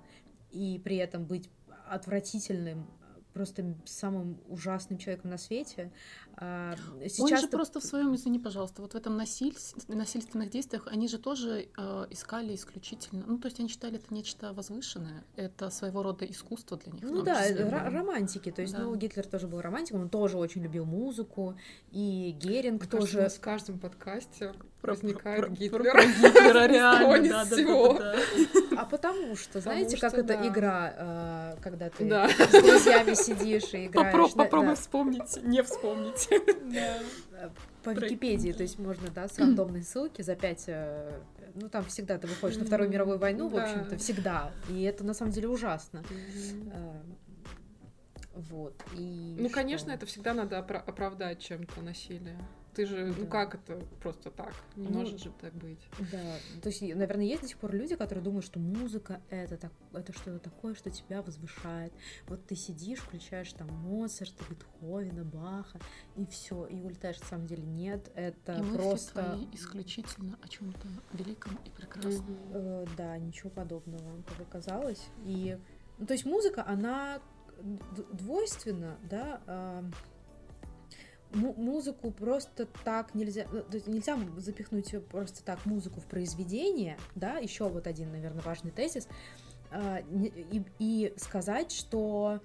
[0.50, 1.48] и при этом быть
[1.88, 2.88] отвратительным
[3.32, 5.90] просто самым ужасным человеком на свете.
[6.36, 9.56] А, сейчас Он же просто в своем, извини, пожалуйста, вот в этом насиль...
[9.88, 14.52] насильственных действиях они же тоже э, искали исключительно, ну то есть они считали это нечто
[14.52, 17.02] возвышенное, это своего рода искусство для них.
[17.02, 18.82] Ну да, числе, романтики, то есть, да.
[18.82, 21.56] ну Гитлер тоже был романтиком, он тоже очень любил музыку,
[21.90, 23.16] и Геринг Мне тоже.
[23.18, 25.82] Кажется, в каждом подкасте возникает про, Гитлер.
[25.82, 27.92] Про, про Гитлера реально, да, всего.
[27.94, 28.18] Да, да,
[28.70, 28.80] да.
[28.80, 30.48] А потому что, знаете, потому как что, это да.
[30.48, 32.28] игра, э, когда ты да.
[32.28, 34.12] с друзьями сидишь и играешь.
[34.12, 36.28] Попробуй, попробуй вспомнить, не вспомнить.
[37.82, 41.20] По Википедии, то есть можно, да, с рандомной ссылки за пять э,
[41.54, 44.52] ну там всегда ты выходишь на Вторую мировую войну, в общем-то, всегда.
[44.68, 46.02] И это на самом деле ужасно.
[46.72, 47.02] Э,
[48.34, 48.74] вот.
[48.96, 49.54] И ну, что?
[49.54, 52.38] конечно, это всегда надо оправдать чем-то насилие.
[52.74, 53.18] Ты же, ну да.
[53.20, 54.54] ну как это просто так?
[54.76, 55.80] Не ну, может же так быть.
[56.10, 59.72] Да, то есть, наверное, есть до сих пор люди, которые думают, что музыка это, так,
[59.92, 61.92] это что-то такое, что тебя возвышает.
[62.28, 65.80] Вот ты сидишь, включаешь там Моцарта, Бетховена, Баха,
[66.16, 67.20] и все, и улетаешь.
[67.20, 69.22] На самом деле нет, это и просто...
[69.22, 72.26] Твои исключительно о чем-то великом и прекрасном.
[72.26, 72.52] Mm-hmm.
[72.54, 75.04] Э, да, ничего подобного, как оказалось.
[75.24, 75.58] И,
[75.98, 77.20] ну, то есть музыка, она
[78.12, 79.82] двойственна, да, э,
[81.34, 87.38] музыку просто так нельзя, ну, то есть нельзя запихнуть просто так музыку в произведение, да,
[87.38, 89.08] еще вот один, наверное, важный тезис,
[89.70, 92.40] а, и, и сказать, что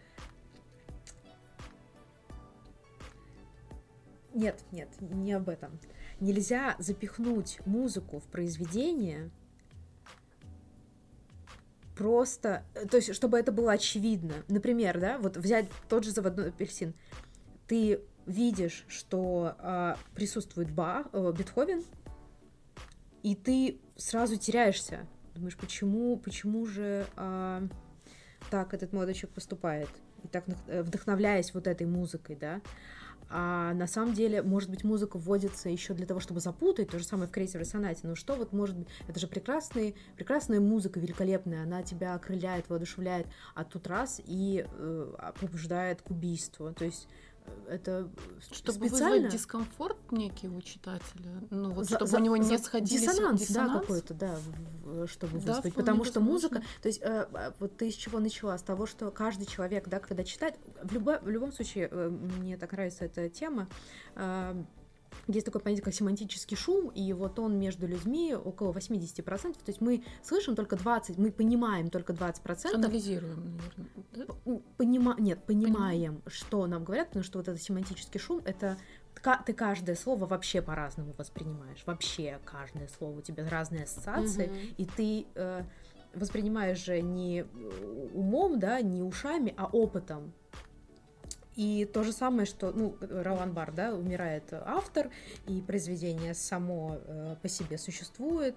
[4.33, 5.79] нет, нет, не об этом.
[6.19, 9.29] Нельзя запихнуть музыку в произведение
[11.97, 14.35] просто, то есть, чтобы это было очевидно.
[14.47, 16.93] Например, да, вот взять тот же заводной апельсин.
[17.67, 21.83] Ты видишь, что э, присутствует Бах, э, Бетховен,
[23.23, 25.07] и ты сразу теряешься.
[25.33, 27.67] Думаешь, почему, почему же э,
[28.51, 29.89] так этот молодой человек поступает?
[30.23, 32.61] И так э, вдохновляясь вот этой музыкой, да?
[33.29, 37.05] А на самом деле, может быть, музыка вводится еще для того, чтобы запутать, то же
[37.05, 38.01] самое в крейсере сонате.
[38.03, 43.27] Но что вот может быть, это же прекрасный, прекрасная музыка, великолепная, она тебя окрыляет, воодушевляет,
[43.53, 46.73] а тут раз и э, побуждает к убийству.
[46.73, 47.09] То есть
[47.67, 48.09] это
[48.51, 49.15] чтобы специально...
[49.15, 53.41] вызвать дискомфорт некий у читателя, ну вот за, чтобы за, у него не сходились диссонанс,
[53.41, 54.37] диссонанс, да, какой-то, да,
[55.07, 58.57] чтобы да, вызвать, потому что музыка, то есть э, э, вот ты из чего начала,
[58.57, 62.57] с того, что каждый человек, да, когда читает, в, любо, в любом случае э, мне
[62.57, 63.67] так нравится эта тема.
[64.15, 64.63] Э,
[65.27, 69.23] есть такое понятие, как семантический шум, и вот он между людьми около 80%.
[69.23, 72.73] То есть мы слышим только 20%, мы понимаем только 20%.
[72.73, 73.87] Анализируем, наверное.
[74.13, 74.61] Да?
[74.77, 75.15] Понима...
[75.19, 78.77] Нет, понимаем, понимаем, что нам говорят, потому что вот этот семантический шум— это
[79.45, 81.83] ты каждое слово вообще по-разному воспринимаешь.
[81.85, 84.55] Вообще каждое слово у тебя разные ассоциации, угу.
[84.77, 85.63] и ты э,
[86.13, 87.45] воспринимаешь же не
[88.13, 90.33] умом, да, не ушами, а опытом.
[91.57, 95.09] И то же самое, что, ну, Ролан Бар, да, умирает автор,
[95.47, 98.55] и произведение само э, по себе существует,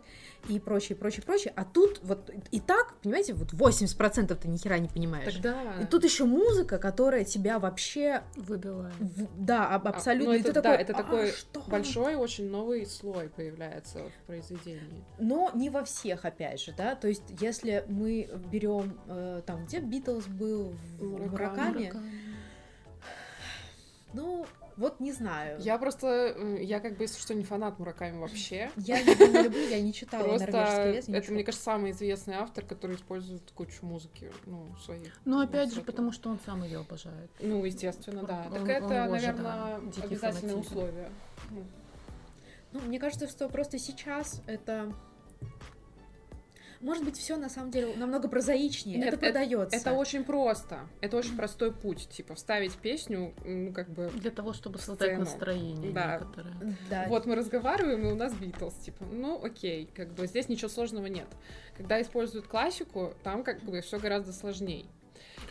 [0.50, 1.54] и прочее, прочее, прочее.
[1.56, 5.32] А тут вот и так, понимаете, вот 80% ты ни хера не понимаешь.
[5.32, 5.80] Тогда...
[5.80, 8.22] И тут еще музыка, которая тебя вообще...
[8.36, 8.94] Выбивает.
[8.98, 9.26] В...
[9.46, 10.34] Да, абсолютно.
[10.34, 11.62] А, ну, это, ты да, такой, это а, такой что?
[11.68, 15.02] большой, очень новый слой появляется в произведении.
[15.18, 19.78] Но не во всех, опять же, да, то есть если мы берем, э, там, где
[19.78, 22.29] Битлз был, в Мураками, Мураками
[24.12, 24.46] ну,
[24.76, 25.60] вот не знаю.
[25.60, 28.70] Я просто, я как бы, если что, не фанат Мураками вообще.
[28.76, 32.64] Я его не люблю, я не читала Просто лес, это, мне кажется, самый известный автор,
[32.64, 35.12] который использует кучу музыки, ну, своих.
[35.24, 37.30] Ну, опять же, потому что он сам ее обожает.
[37.40, 38.48] Ну, естественно, да.
[38.50, 41.10] Так это, наверное, обязательное условие.
[42.72, 44.94] Ну, мне кажется, что просто сейчас это
[46.80, 48.98] может быть, все на самом деле намного прозаичнее.
[48.98, 49.76] Нет, это продается.
[49.76, 50.80] Это, это очень просто.
[51.00, 52.08] Это очень простой путь.
[52.08, 54.10] Типа вставить песню, ну, как бы.
[54.14, 55.24] Для того, чтобы создать сцену.
[55.24, 56.14] настроение да.
[56.14, 56.76] некоторое.
[56.88, 57.06] Да.
[57.08, 58.74] Вот мы разговариваем, и у нас Битлз.
[58.76, 61.28] Типа, ну окей, как бы здесь ничего сложного нет.
[61.76, 64.86] Когда используют классику, там как бы все гораздо сложнее.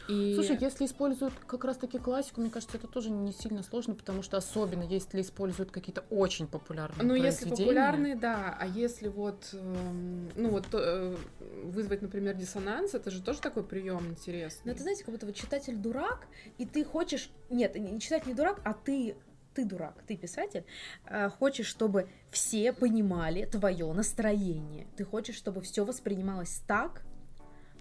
[0.09, 0.33] И...
[0.33, 4.37] Слушай, если используют как раз-таки классику, мне кажется, это тоже не сильно сложно, потому что
[4.37, 9.91] особенно если используют какие-то очень популярные Ну, если популярные, да, а если вот, э,
[10.35, 11.15] ну вот э,
[11.63, 14.61] вызвать, например, диссонанс, это же тоже такой прием интересный.
[14.65, 17.29] Ну, это, знаете, как будто вот читатель дурак, и ты хочешь...
[17.51, 19.15] Нет, читатель не дурак, а ты
[19.53, 20.63] ты дурак, ты писатель,
[21.05, 24.87] э, хочешь, чтобы все понимали твое настроение.
[24.95, 27.03] Ты хочешь, чтобы все воспринималось так,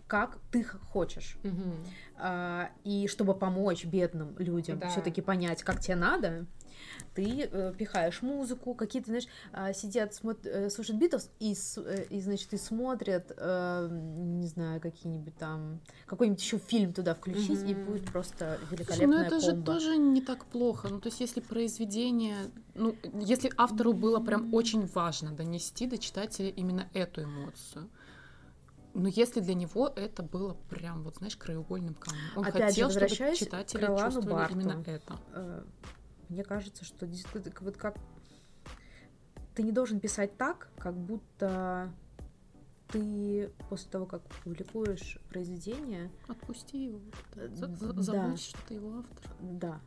[0.09, 1.39] как ты хочешь.
[1.45, 1.75] Угу.
[2.17, 4.89] А, и чтобы помочь бедным людям да.
[4.89, 6.47] все-таки понять, как тебе надо,
[7.15, 12.21] ты э, пихаешь музыку, какие-то, знаешь, э, сидят, смотр, э, слушают Битлз и, э, и,
[12.21, 17.71] значит, и смотрят, э, не знаю, какие-нибудь там, какой-нибудь еще фильм туда включить, mm-hmm.
[17.71, 19.57] и будет просто великолепная Слушай, ну это комбо.
[19.57, 22.37] же тоже не так плохо, ну то есть если произведение,
[22.75, 27.89] ну если автору было прям очень важно донести до читателя именно эту эмоцию,
[28.99, 32.21] но ну, если для него это было прям, вот знаешь, краеугольным камнем.
[32.35, 34.55] Он Опять хотел, же, чтобы читатели чувствовали Барту.
[34.55, 35.21] именно это.
[35.35, 35.63] Э,
[36.29, 37.97] мне кажется, что действительно, вот как
[39.55, 41.93] ты не должен писать так, как будто
[42.89, 46.11] ты после того, как публикуешь произведение...
[46.27, 47.01] Отпусти его.
[47.53, 48.37] Забудь, да.
[48.37, 49.33] что ты его автор.
[49.41, 49.81] Да.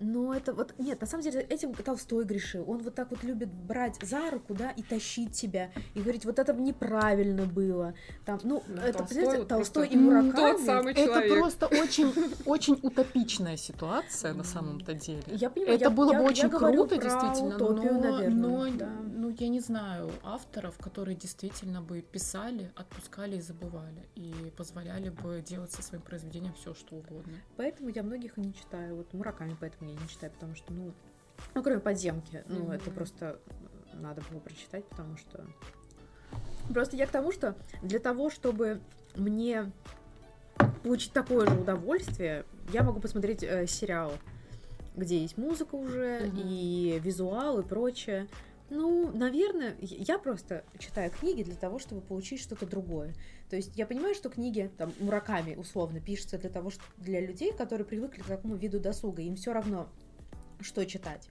[0.00, 2.64] Но это вот, нет, на самом деле этим Толстой грешил.
[2.68, 6.38] Он вот так вот любит брать за руку, да, и тащить тебя, и говорить, вот
[6.40, 7.94] это неправильно было.
[8.24, 10.90] Там, ну, Ну, это, Толстой вот Толстой и Мураками.
[10.90, 11.38] Это человек.
[11.38, 12.12] просто очень,
[12.46, 15.22] очень утопичная ситуация на самом-то деле.
[15.28, 18.76] Я понимаю, Это я- было я- бы я очень круто, действительно, утопию, но, наверное, но,
[18.76, 18.90] да.
[19.14, 25.40] ну, я не знаю авторов, которые действительно бы писали, отпускали и забывали, и позволяли бы
[25.46, 27.34] делать со своим произведением все, что угодно.
[27.56, 28.96] Поэтому я многих и не читаю.
[28.96, 30.92] Вот Мураками поэтому я не читаю, потому что, ну,
[31.54, 32.70] ну кроме подземки, ну, Мгм.
[32.72, 33.38] это просто
[33.94, 35.44] надо было прочитать, потому что...
[36.72, 38.80] Просто я к тому, что для того, чтобы
[39.16, 39.70] мне
[40.82, 44.12] получить такое же удовольствие, я могу посмотреть э, сериал,
[44.96, 46.40] где есть музыка уже, Мгм.
[46.42, 48.28] и визуал, и прочее.
[48.70, 53.14] Ну, наверное, я просто читаю книги для того, чтобы получить что-то другое.
[53.50, 57.52] То есть я понимаю, что книги, там, Мураками, условно, пишутся для того, что для людей,
[57.52, 59.22] которые привыкли к такому виду досуга.
[59.22, 59.88] Им все равно,
[60.60, 61.28] что читать.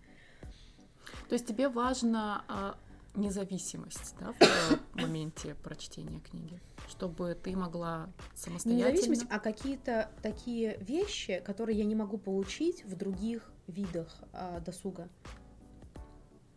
[1.28, 2.78] То есть тебе важна а,
[3.16, 8.90] независимость да, в э, моменте прочтения книги, чтобы ты могла Не самостоятельно...
[8.90, 15.10] независимость, а какие-то такие вещи, которые я не могу получить в других видах а, досуга.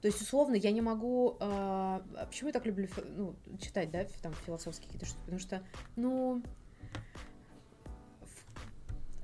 [0.07, 1.37] То есть, условно, я не могу...
[1.41, 5.23] а почему я так люблю ну, читать, да, там, философские какие-то штуки?
[5.25, 5.63] Потому что,
[5.97, 6.43] ну,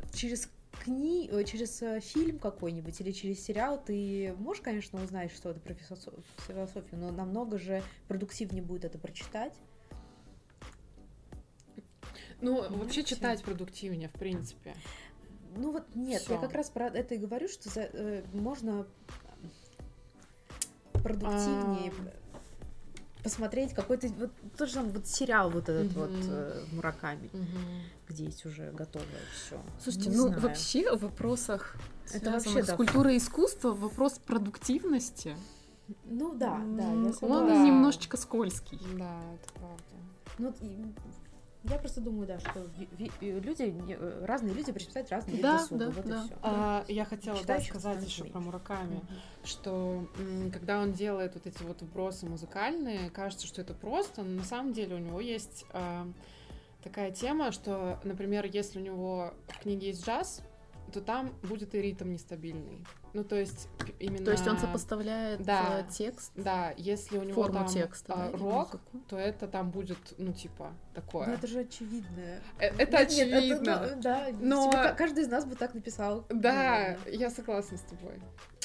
[0.00, 0.50] в- через
[0.82, 1.28] кни...
[1.30, 6.20] э, через э, фильм какой-нибудь или через сериал ты можешь, конечно, узнать что-то про филосо-
[6.48, 9.54] философию, но намного же продуктивнее будет это прочитать.
[12.40, 12.74] Ну, Понимаете?
[12.74, 14.74] вообще читать продуктивнее, в принципе.
[15.54, 16.40] Ну вот нет, я Всё.
[16.40, 18.84] как раз про это и говорю, что за- э, можно
[21.02, 23.22] продуктивнее А.
[23.22, 26.00] посмотреть какой-то вот тот же самый вот сериал вот этот Мгм.
[26.00, 27.30] вот э, Мураками,
[28.08, 29.60] где есть уже готовое все.
[29.82, 31.76] Слушайте, ну вообще в вопросах,
[32.12, 32.76] Это вообще, с да.
[32.76, 35.36] культурой и искусством, вопрос продуктивности,
[36.04, 37.46] ну да, да, я он.
[37.48, 37.64] Да.
[37.66, 38.78] немножечко скользкий.
[38.98, 39.82] Да, это правда.
[40.38, 40.54] Ну,
[41.64, 42.68] я просто думаю, да, что
[43.20, 46.22] э, люди э, разные люди предпочитают разные виды Да, досуга, да, вот да.
[46.22, 46.34] и все.
[46.42, 49.00] А, я хотела да, Читающих сказать еще про Мураками,
[49.44, 54.38] что м, когда он делает вот эти вот вбросы музыкальные, кажется, что это просто, но
[54.38, 56.08] на самом деле у него есть а,
[56.82, 60.42] такая тема, что, например, если у него в книге есть джаз,
[60.92, 62.84] то там будет и ритм нестабильный.
[63.14, 64.24] Ну, то есть именно...
[64.24, 65.80] То есть он сопоставляет Да.
[65.80, 69.70] э, текст, Да, если у него форму там текста, а, да, рок, то это там
[69.70, 71.26] будет, ну, типа, такое.
[71.26, 72.40] Ну это же очевидно.
[72.58, 73.88] Э, Это Нет, нет, очевидно.
[73.96, 76.24] ну, да, Но- типа, ка- каждый из нас бы так написал.
[76.28, 76.98] Да, наверное.
[77.12, 78.14] я согласна с тобой.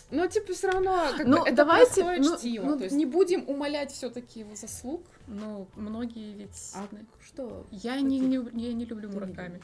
[0.10, 2.63] Но, типа, все равно, как Ну, бы, это давайте, простое ну, чтиво.
[2.66, 6.72] ну, то есть не будем умолять все-таки его заслуг, но многие ведь...
[6.76, 6.88] А
[7.22, 7.68] что?
[7.72, 9.62] Я не, не, я не люблю Ты не Мураками.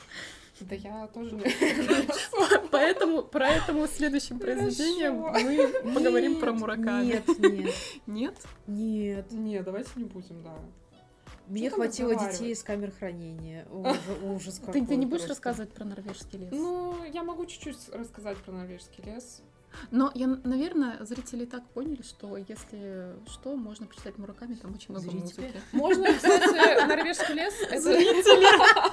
[0.61, 1.43] Да я тоже не...
[2.71, 5.21] Поэтому, поэтому следующим произведением
[5.83, 7.05] мы поговорим про Нет, Мураками.
[7.05, 7.75] Нет, нет,
[8.07, 8.35] Нет?
[8.67, 9.31] нет.
[9.31, 10.53] Не, давайте не будем, да.
[11.47, 13.67] Мне хватило детей из камер хранения.
[14.23, 15.29] Ужас, какой ты не будешь просто.
[15.29, 16.49] рассказывать про норвежский лес?
[16.51, 19.41] Ну, я могу чуть-чуть рассказать про норвежский лес.
[19.91, 25.09] Но я, наверное, зрители так поняли, что если что, можно прочитать Мураками, там очень много
[25.09, 25.21] Зрители?
[25.21, 25.61] музыки.
[25.71, 27.53] Можно, кстати, норвежский лес.
[27.69, 28.92] Это...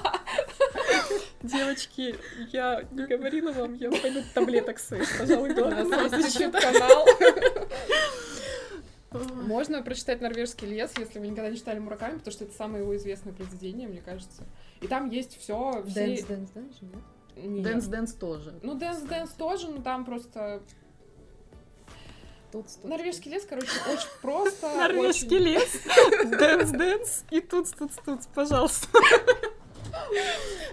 [1.43, 2.15] Девочки,
[2.51, 7.05] я не говорила вам, я пойду таблеток своих, пожалуй, есть YouTube-канал.
[9.11, 12.95] Можно прочитать норвежский лес, если вы никогда не читали Мураками, потому что это самое его
[12.95, 14.43] известное произведение, мне кажется.
[14.79, 15.83] И там есть все.
[15.85, 17.63] Dance, dance, dance, же, нет?
[17.63, 18.59] Dance Dance тоже.
[18.61, 20.61] Ну, Dance Dance тоже, но там просто...
[22.51, 24.67] Тут, тут, Норвежский лес, короче, очень просто.
[24.77, 25.81] Норвежский очень- лес,
[26.39, 28.87] Dance Dance и тут тут тут, пожалуйста.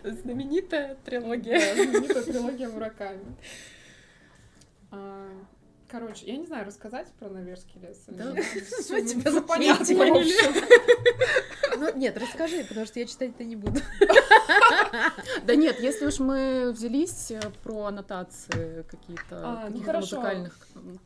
[0.05, 1.59] Знаменитая трилогия.
[1.59, 3.37] Да, знаменитая трилогия Мураками.
[4.91, 5.29] А,
[5.91, 8.05] Короче, я не знаю, рассказать про норвежский лес.
[8.09, 8.35] Да.
[8.35, 10.11] Ну, тебя ну, понятно, запретили.
[10.11, 11.81] в общем.
[11.81, 13.81] Ну, нет, расскажи, потому что я читать-то не буду.
[15.45, 20.59] Да нет, если уж мы взялись э, про аннотации какие-то А, ну музыкальных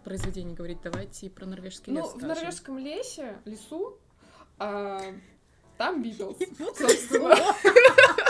[0.05, 3.99] произведений говорить, давайте и про норвежский лес Ну, в норвежском лесе, лесу,
[4.59, 5.01] а,
[5.77, 7.35] там Битлз, собственно.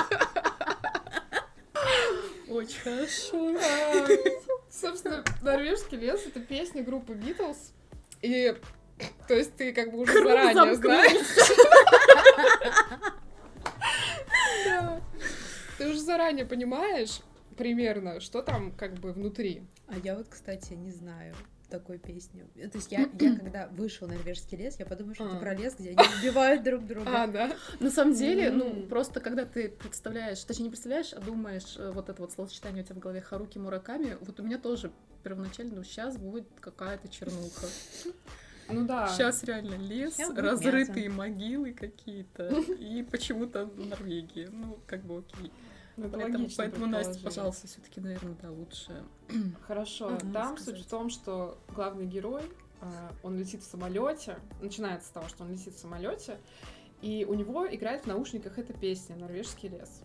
[2.53, 3.57] Очень хорошо.
[3.57, 4.07] А,
[4.71, 7.73] Собственно, норвежский лес— это песня группы Битлз.
[8.21, 8.55] И,
[9.27, 10.83] то есть, ты как бы уже заранее замкнулся.
[10.83, 11.27] знаешь.
[14.67, 15.01] Да.
[15.79, 17.21] Ты уже заранее понимаешь
[17.57, 19.63] примерно, что там как бы внутри.
[19.89, 21.35] А я вот, кстати, не знаю.
[21.73, 22.45] Такой песни.
[22.55, 25.41] То есть я, я когда вышел на норвежский лес, я подумала, что это а.
[25.41, 27.23] про лес, где они убивают друг друга.
[27.23, 27.57] А, да.
[27.81, 32.11] На самом деле, ну, просто когда ты представляешь, точнее, не представляешь, а думаешь, э, вот
[32.11, 34.93] это вот словосочетание у тебя в голове Харуки Мураками, вот у меня тоже
[35.25, 37.67] первоначально, ну, сейчас будет какая-то чернуха.
[38.69, 39.09] Ну да.
[39.09, 42.49] Сейчас реально лес, разрытые могилы какие-то,
[42.79, 44.49] и почему-то в Норвегии.
[44.53, 45.51] Ну, как бы окей.
[45.97, 49.05] Ну, поэтому, поэтому Настя, пожалуйста, все-таки, наверное, да, лучше.
[49.67, 50.19] Хорошо.
[50.33, 52.43] Там суть в том, что главный герой,
[52.81, 54.39] а, он летит в самолете.
[54.61, 56.39] Начинается с того, что он летит в самолете,
[57.03, 60.03] и у него играет в наушниках эта песня Норвежский лес.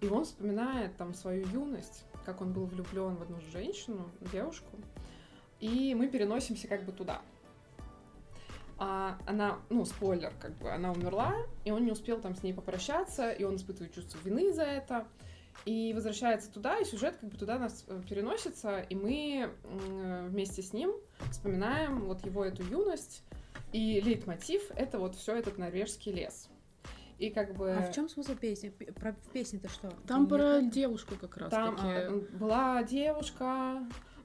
[0.00, 4.76] И он вспоминает там свою юность, как он был влюблен в одну женщину, девушку.
[5.60, 7.20] И мы переносимся как бы туда
[8.78, 12.52] а она, ну, спойлер, как бы, она умерла, и он не успел там с ней
[12.52, 15.06] попрощаться, и он испытывает чувство вины за это,
[15.64, 19.50] и возвращается туда, и сюжет как бы туда нас э, переносится, и мы
[20.28, 20.92] вместе с ним
[21.30, 23.24] вспоминаем вот его эту юность,
[23.72, 26.48] и лейтмотив— это вот все этот норвежский лес.
[27.18, 27.72] И как бы...
[27.72, 28.68] А в чем смысл песни?
[28.68, 29.92] Про в песне-то что?
[30.06, 33.82] Там про девушку как раз Там а, была девушка,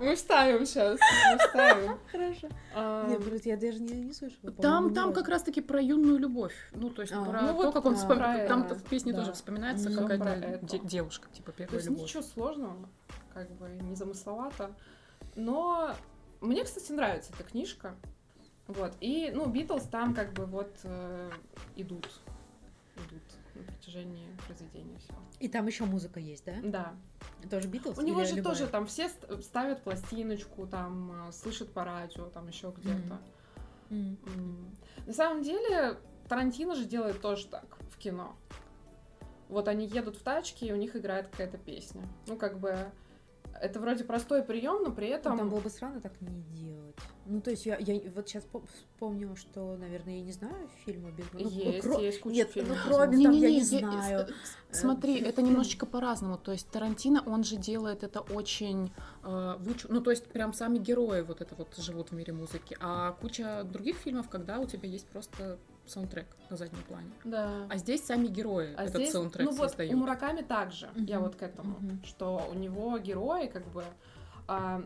[0.00, 0.98] мы вставим сейчас.
[1.30, 1.98] Мы вставим.
[2.12, 2.48] Хорошо.
[2.74, 3.08] А...
[3.08, 4.52] Нет, я даже не, не слышала.
[4.52, 6.54] Там, там как раз-таки про юную любовь.
[6.72, 8.48] Ну, то есть а, про ну, то, вот как он вспоминает.
[8.48, 9.20] Там в песне да.
[9.20, 12.04] тоже вспоминается ну, какая-то девушка, типа первая то есть любовь.
[12.04, 12.88] Ничего сложного,
[13.32, 14.74] как бы незамысловато.
[15.36, 15.94] Но
[16.40, 17.94] мне, кстати, нравится эта книжка.
[18.66, 18.92] Вот.
[19.00, 21.30] И, ну, Битлз там как бы вот э,
[21.76, 22.08] идут.
[23.54, 25.14] На протяжении произведения все.
[25.40, 26.54] И там еще музыка есть, да?
[26.62, 26.94] Да.
[27.48, 27.98] Тоже Битлз?
[27.98, 28.54] У него же любая?
[28.54, 29.08] тоже там все
[29.42, 33.18] ставят пластиночку, там э, слышат по радио, там еще где-то.
[33.90, 34.16] Mm.
[34.18, 34.76] Mm.
[35.06, 35.98] На самом деле
[36.28, 38.34] Тарантино же делает тоже так в кино.
[39.48, 42.02] Вот они едут в тачке, и у них играет какая-то песня.
[42.26, 42.90] Ну, как бы
[43.64, 45.38] это вроде простой прием, но при этом...
[45.38, 46.94] Там было бы странно так не делать.
[47.26, 51.24] Ну, то есть я, я вот сейчас вспомнила, что, наверное, я не знаю фильма без
[51.32, 51.98] ну, Есть, кро...
[51.98, 52.78] есть куча Нет, фильмов.
[52.84, 54.28] Ну, кроме не, там, не, я не, не знаю.
[54.70, 56.36] Смотри, это немножечко по-разному.
[56.36, 58.92] То есть Тарантино, он же делает это очень
[59.22, 59.88] э, вычу...
[59.90, 62.76] Ну, то есть прям сами герои вот это вот живут в мире музыки.
[62.80, 67.10] А куча других фильмов, когда у тебя есть просто саундтрек на заднем плане.
[67.24, 67.66] Да.
[67.68, 69.92] А здесь сами герои а этот здесь, саундтрек ну, создают.
[69.92, 71.04] Вот у Мураками также, uh-huh.
[71.04, 72.04] я вот к этому, uh-huh.
[72.04, 73.84] что у него герои как бы
[74.46, 74.82] а,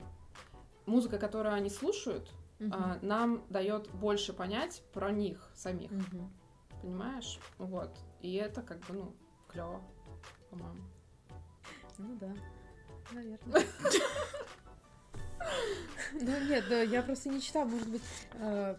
[0.87, 2.71] музыка, которую они слушают, uh-huh.
[2.73, 6.29] а, нам дает больше понять про них самих, uh-huh.
[6.83, 7.39] понимаешь?
[7.59, 7.97] Вот.
[8.21, 9.15] И это как бы ну
[9.49, 9.83] клево,
[10.51, 10.83] по-моему.
[11.99, 12.33] Ну да,
[13.13, 13.65] наверное.
[16.21, 18.03] Да нет, да, я просто не читала, может быть,
[18.35, 18.77] э,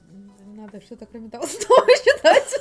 [0.47, 2.59] надо что-то кроме Толстого читать.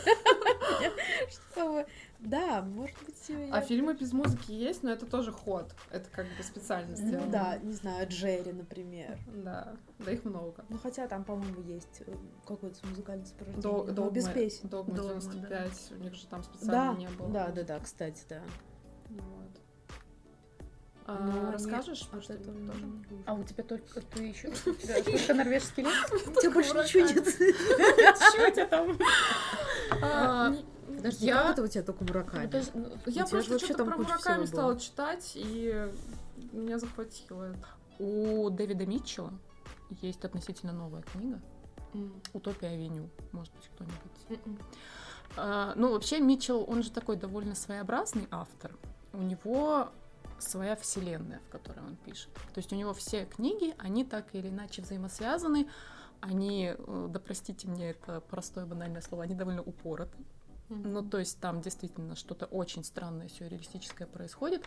[1.30, 1.86] Чтобы...
[2.20, 3.28] Да, может быть...
[3.28, 3.54] Я...
[3.54, 5.74] А фильмы без музыки есть, но это тоже ход.
[5.90, 7.26] Это как бы специально сделано.
[7.26, 9.18] Ну, да, не знаю, Джерри, например.
[9.26, 10.64] Да, да их много.
[10.68, 12.12] Ну хотя там, по-моему, есть э,
[12.46, 13.92] какой-то музыкальный сопровождение.
[13.92, 14.68] До, без песен.
[14.68, 15.96] Догма 95, да.
[15.96, 17.28] у них же там специально не было.
[17.30, 18.42] Да, да, да, кстати, да.
[19.08, 19.67] Вот.
[21.10, 22.84] А, ну, расскажешь про что это тоже?
[23.24, 26.12] А у тебя только ты еще только норвежский лес?
[26.26, 27.26] У тебя больше ничего нет.
[28.18, 28.98] Что у тебя там?
[30.02, 30.54] А,
[30.86, 31.42] Подожди, я...
[31.44, 32.50] как это у тебя только Мураками?
[32.74, 35.90] Ну, я просто что-то про Мураками стала читать, и
[36.52, 37.56] меня захватило.
[37.98, 39.32] У Дэвида Митчелла
[40.02, 41.40] есть относительно новая книга.
[42.34, 44.58] Утопия Авеню, может быть, кто-нибудь.
[45.36, 48.72] Uh, ну, вообще, Митчелл, он же такой довольно своеобразный автор.
[49.12, 49.90] У него
[50.38, 52.32] своя вселенная, в которой он пишет.
[52.54, 55.68] То есть у него все книги, они так или иначе взаимосвязаны,
[56.20, 60.18] они, э, да простите мне это простое банальное слово, они довольно упороты.
[60.68, 60.88] Mm-hmm.
[60.88, 64.64] Ну, то есть там действительно что-то очень странное, сюрреалистическое происходит.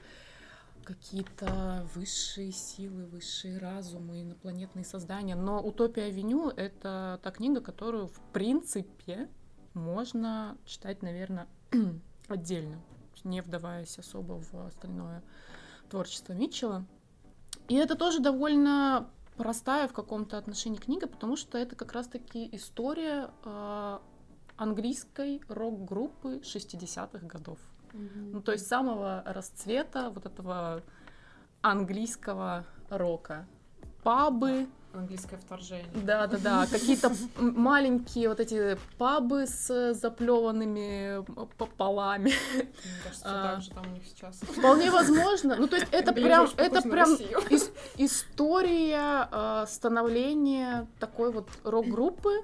[0.84, 5.36] Какие-то высшие силы, высшие разумы, инопланетные создания.
[5.36, 9.30] Но «Утопия Авеню»— это та книга, которую, в принципе,
[9.76, 11.48] можно читать, наверное,
[12.28, 12.82] отдельно,
[13.24, 15.24] не вдаваясь особо в остальное
[15.90, 16.86] творчество Митчелла.
[17.68, 23.30] И это тоже довольно простая в каком-то отношении книга, потому что это как раз-таки история
[23.44, 24.00] э,
[24.58, 27.60] английской рок-группы 60-х годов.
[27.94, 28.32] Mm-hmm.
[28.34, 30.84] Ну, то есть самого расцвета вот этого
[31.62, 33.48] английского рока.
[34.04, 35.88] Пабы, Английское вторжение.
[35.94, 36.68] Да, да, да.
[36.70, 41.26] Какие-то маленькие вот эти пабы с заплеванными
[41.78, 42.34] полами.
[42.56, 42.68] Мне
[43.04, 44.36] кажется, а, так же там у них сейчас.
[44.42, 45.56] Вполне возможно.
[45.56, 47.10] Ну, то есть это прям, это прям
[47.98, 52.42] история а, становления такой вот рок-группы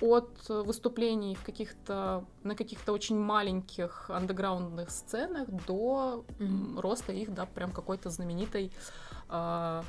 [0.00, 6.24] от выступлений в каких-то на каких-то очень маленьких андеграундных сценах до
[6.76, 8.72] роста их, да, прям какой-то знаменитой
[9.28, 9.84] а,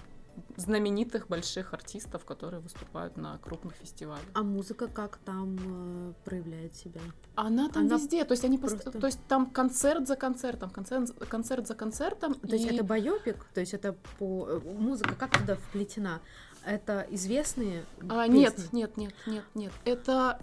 [0.55, 4.25] знаменитых больших артистов, которые выступают на крупных фестивалях.
[4.33, 7.01] А музыка как там э, проявляет себя?
[7.35, 8.91] Она там Она везде, то есть они просто...
[8.91, 12.33] то есть там концерт за концертом, концерт, концерт за концертом.
[12.35, 12.59] То и...
[12.59, 16.21] есть это байопик, то есть это по э, музыка как туда вплетена?
[16.65, 17.85] Это известные?
[18.09, 18.37] А, песни?
[18.37, 19.71] нет, нет, нет, нет, нет.
[19.85, 20.39] Это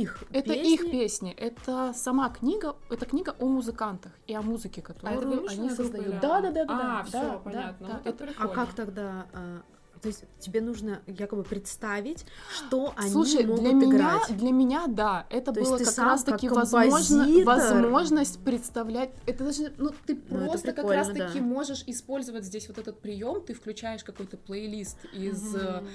[0.00, 0.74] их это песни?
[0.74, 5.70] их песни это сама книга это книга о музыкантах и о музыке которую а они
[5.70, 8.74] создают да да да да а да, все да, понятно да, вот это, а как
[8.74, 9.62] тогда а,
[10.02, 14.36] то есть тебе нужно якобы представить, что они Слушай, могут для меня, играть.
[14.36, 19.10] Для меня, да, это То было как раз-таки возможно, возможность представлять.
[19.26, 21.44] Это даже, ну, ты ну, просто как раз-таки да.
[21.44, 23.42] можешь использовать здесь вот этот прием.
[23.42, 25.86] Ты включаешь какой-то плейлист из угу.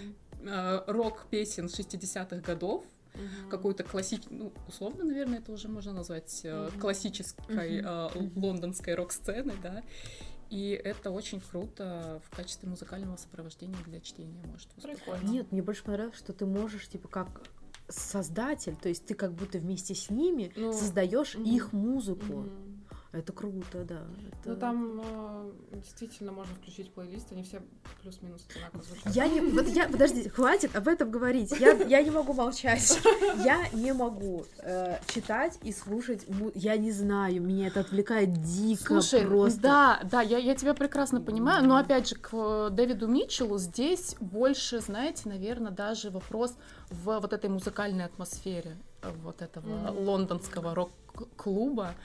[0.46, 2.86] э, рок-песен 60-х годов,
[3.18, 3.50] угу.
[3.50, 6.80] какую-то классическую, ну, условно, наверное, это уже можно назвать угу.
[6.80, 7.88] классической угу.
[7.88, 9.84] э, лондонской рок-сцены, да,
[10.50, 15.24] и это очень круто в качестве музыкального сопровождения для чтения может выступать.
[15.24, 17.42] Нет, мне больше понравилось, что ты можешь, типа, как
[17.90, 21.56] создатель, то есть ты как будто вместе с ними ну, создаешь mm-hmm.
[21.56, 22.44] их музыку.
[22.44, 22.67] Mm-hmm.
[23.14, 24.02] Это круто, да.
[24.28, 24.50] Это...
[24.50, 27.62] Ну там э, действительно можно включить плейлист, они все
[28.02, 29.16] плюс-минус одинаково звучат.
[29.16, 31.52] Я не, вот я, подожди, хватит об этом говорить.
[31.58, 33.00] Я, я не могу молчать.
[33.46, 36.26] Я не могу э, читать и слушать.
[36.54, 39.62] Я не знаю, меня это отвлекает дико Слушай, просто.
[39.62, 44.16] Да, да, я, я тебя прекрасно понимаю, но опять же к э, Дэвиду Митчеллу здесь
[44.20, 46.56] больше, знаете, наверное, даже вопрос
[46.90, 50.04] в вот этой музыкальной атмосфере э, вот этого mm-hmm.
[50.04, 51.96] лондонского рок-клуба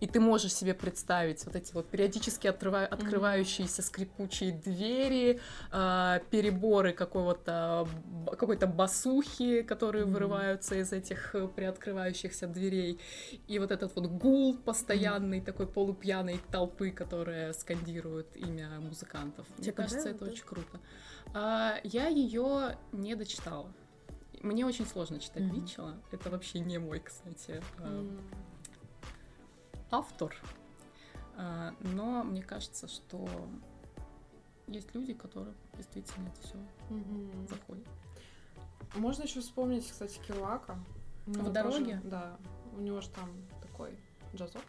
[0.00, 2.84] и ты можешь себе представить вот эти вот периодически отрыва...
[2.86, 5.40] открывающиеся скрипучие двери,
[5.72, 7.86] э, переборы какого-то
[8.36, 10.12] какой-то басухи, которые mm-hmm.
[10.12, 12.98] вырываются из этих э, приоткрывающихся дверей,
[13.46, 15.44] и вот этот вот гул постоянный mm-hmm.
[15.44, 19.46] такой полупьяной толпы, которая скандирует имя музыкантов.
[19.56, 20.30] Мне Тебе кажется, это да?
[20.30, 20.80] очень круто.
[21.34, 23.72] А, я ее не дочитала.
[24.40, 25.60] Мне очень сложно читать mm-hmm.
[25.60, 25.94] Митчелла.
[26.10, 27.62] Это вообще не мой, кстати.
[27.78, 28.49] Mm-hmm
[29.90, 30.34] автор,
[31.36, 33.28] а, но мне кажется, что
[34.66, 36.56] есть люди, которым действительно это все
[36.90, 37.46] угу.
[37.48, 37.86] заходит.
[38.94, 40.78] Можно еще вспомнить, кстати, Килуака.
[41.26, 41.96] В дороге?
[41.96, 42.36] Тоже, да.
[42.76, 43.30] У него же там
[43.60, 43.98] такой
[44.34, 44.62] джазок.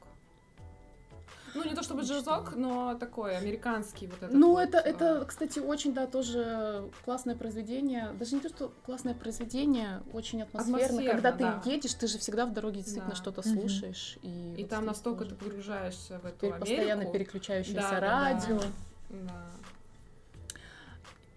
[1.54, 4.34] Ну, не то чтобы джазок, но такой американский вот этот.
[4.34, 8.10] Ну, вот, это, это, кстати, очень, да, тоже классное произведение.
[8.20, 11.04] Даже не то, что классное произведение, очень атмосферно.
[11.04, 11.60] Когда да.
[11.64, 13.16] ты едешь, ты же всегда в дороге действительно да.
[13.16, 14.18] что-то слушаешь.
[14.22, 14.28] Угу.
[14.28, 15.36] И, и вот там настолько тоже.
[15.36, 16.66] ты погружаешься в эту Теперь Америку.
[16.66, 18.60] постоянно переключающееся да, радио.
[18.60, 18.66] Да,
[19.10, 19.46] да.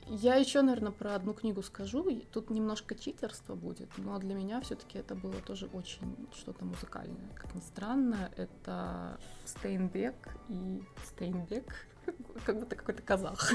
[0.06, 2.04] Я еще, наверное, про одну книгу скажу.
[2.32, 7.30] Тут немножко читерства будет, но для меня все-таки это было тоже очень что-то музыкальное.
[7.34, 10.14] Как ни странно, это Стейнбек
[10.48, 11.86] и Стейнбек,
[12.44, 13.50] как будто какой-то казах.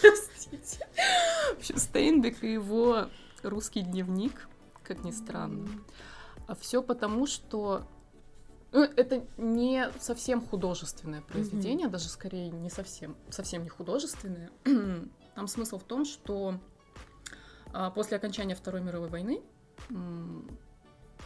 [0.00, 0.88] Простите.
[1.76, 3.08] Стейнбек и его
[3.42, 4.48] русский дневник,
[4.82, 5.68] как ни странно.
[6.46, 7.86] А все потому, что
[8.74, 11.92] ну, это не совсем художественное произведение, mm-hmm.
[11.92, 14.50] даже скорее не совсем, совсем не художественное.
[15.36, 16.58] Там смысл в том, что
[17.72, 19.42] а, после окончания Второй мировой войны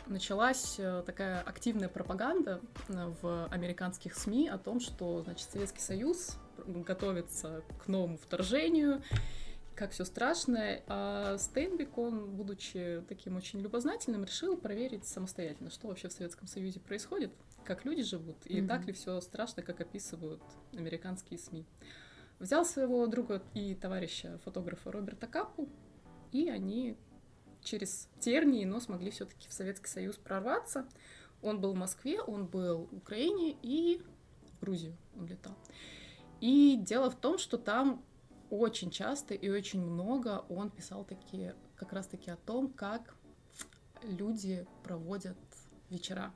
[0.06, 6.36] началась э, такая активная пропаганда э, в американских СМИ о том, что, значит, Советский Союз
[6.66, 9.02] готовится к новому вторжению,
[9.78, 10.82] как все страшно.
[10.88, 16.80] А Стейнбек, он, будучи таким очень любознательным, решил проверить самостоятельно, что вообще в Советском Союзе
[16.80, 17.30] происходит,
[17.64, 18.66] как люди живут, и mm-hmm.
[18.66, 21.64] так ли все страшно, как описывают американские СМИ.
[22.40, 25.68] Взял своего друга и товарища фотографа Роберта Капу,
[26.32, 26.96] и они
[27.62, 30.88] через тернии, но смогли все-таки в Советский Союз прорваться.
[31.40, 34.02] Он был в Москве, он был в Украине и
[34.42, 35.54] в Грузию он летал.
[36.40, 38.04] И дело в том, что там
[38.50, 43.14] очень часто и очень много он писал такие, как раз-таки о том, как
[44.02, 45.36] люди проводят
[45.90, 46.32] вечера.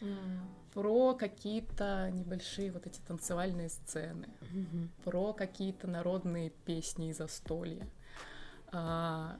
[0.00, 0.40] Mm.
[0.74, 4.88] Про какие-то небольшие вот эти танцевальные сцены, mm-hmm.
[5.04, 7.88] про какие-то народные песни и застолья.
[8.72, 9.38] А,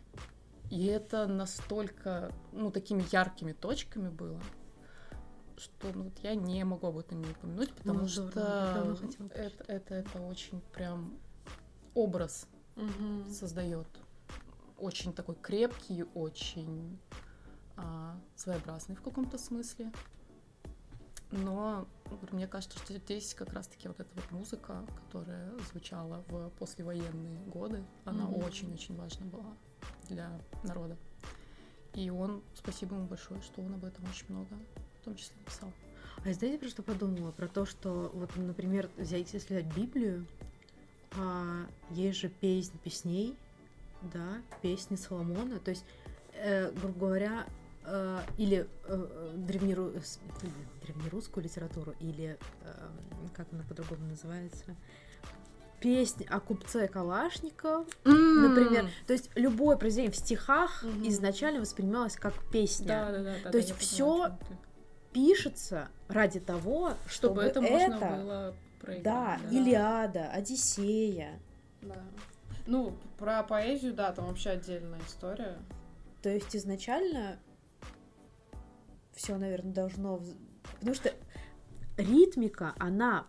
[0.70, 4.40] и это настолько, ну, такими яркими точками было,
[5.56, 9.94] что ну, вот я не могу об этом не упомянуть, потому ну, что это, это,
[9.94, 11.18] это очень прям
[11.94, 13.24] образ угу.
[13.32, 13.88] создает.
[14.78, 16.98] Очень такой крепкий, очень
[17.76, 19.92] а, своеобразный в каком-то смысле.
[21.30, 21.86] Но
[22.32, 27.84] мне кажется, что здесь как раз-таки вот эта вот музыка, которая звучала в послевоенные годы,
[28.04, 29.56] она mm очень-очень важна была
[30.08, 30.96] для народа.
[31.94, 34.58] И он, спасибо ему большое, что он об этом очень много,
[35.00, 35.70] в том числе, писал.
[36.24, 37.30] А знаете, про что подумала?
[37.32, 40.26] Про то, что вот, например, взять, если взять Библию,
[41.20, 43.36] а, есть же песнь песней,
[44.00, 45.84] да, песни Соломона, то есть,
[46.34, 47.46] э, грубо говоря,
[47.84, 49.92] э, или э, древнеру...
[50.82, 52.88] древнерусскую литературу, или э,
[53.34, 54.64] как она по-другому называется,
[55.80, 58.48] песни о купце Калашников, mm.
[58.48, 58.90] например.
[59.06, 61.08] То есть любое произведение в стихах mm-hmm.
[61.08, 62.86] изначально воспринималось как песня.
[62.86, 63.34] Да, да, да.
[63.44, 64.38] То да, есть все
[65.12, 69.02] пишется ради того, чтобы, чтобы это, это можно было проиграть.
[69.02, 71.38] Да, да, Илиада, Одиссея.
[71.82, 72.02] Да.
[72.66, 75.58] Ну, про поэзию, да, там вообще отдельная история.
[76.22, 77.38] То есть изначально
[79.14, 80.20] все, наверное, должно...
[80.78, 81.12] Потому что
[81.96, 83.26] ритмика, она...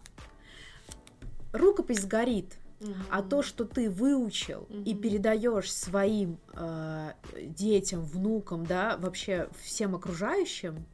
[1.53, 2.93] Рукопись горит, угу.
[3.09, 4.83] а то, что ты выучил угу.
[4.85, 10.85] и передаешь своим э, детям, внукам, да, вообще всем окружающим,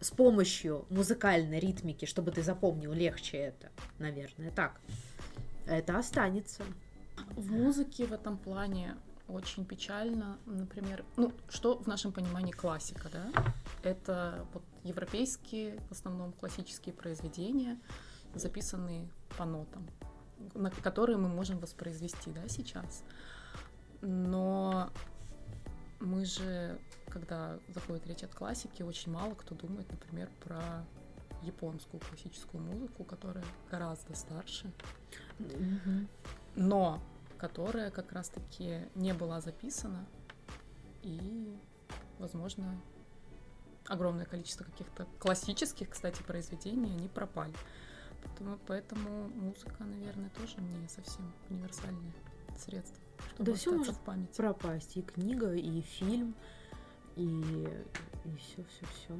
[0.00, 4.80] с помощью музыкальной ритмики, чтобы ты запомнил легче это, наверное, так.
[5.66, 6.64] Это останется.
[7.30, 8.96] В музыке в этом плане
[9.28, 13.30] очень печально, например, ну, что в нашем понимании классика, да?
[13.82, 17.78] Это вот европейские, в основном классические произведения,
[18.34, 19.86] записанные по нотам,
[20.54, 23.04] на которые мы можем воспроизвести, да, сейчас.
[24.00, 24.90] Но
[26.00, 26.78] мы же,
[27.08, 30.84] когда заходит речь от классики, очень мало кто думает, например, про
[31.42, 34.72] японскую классическую музыку, которая гораздо старше,
[36.56, 37.00] но
[37.38, 40.06] которая как раз-таки не была записана,
[41.02, 41.56] и,
[42.18, 42.80] возможно,
[43.86, 47.54] огромное количество каких-то классических, кстати, произведений, они пропали.
[48.24, 52.12] Поэтому, поэтому музыка, наверное, тоже не совсем универсальное
[52.56, 53.07] средство
[53.38, 54.36] да все может в памяти.
[54.36, 54.96] пропасть.
[54.96, 56.34] И книга, и фильм,
[57.16, 57.24] и,
[58.24, 59.18] и все, все, все.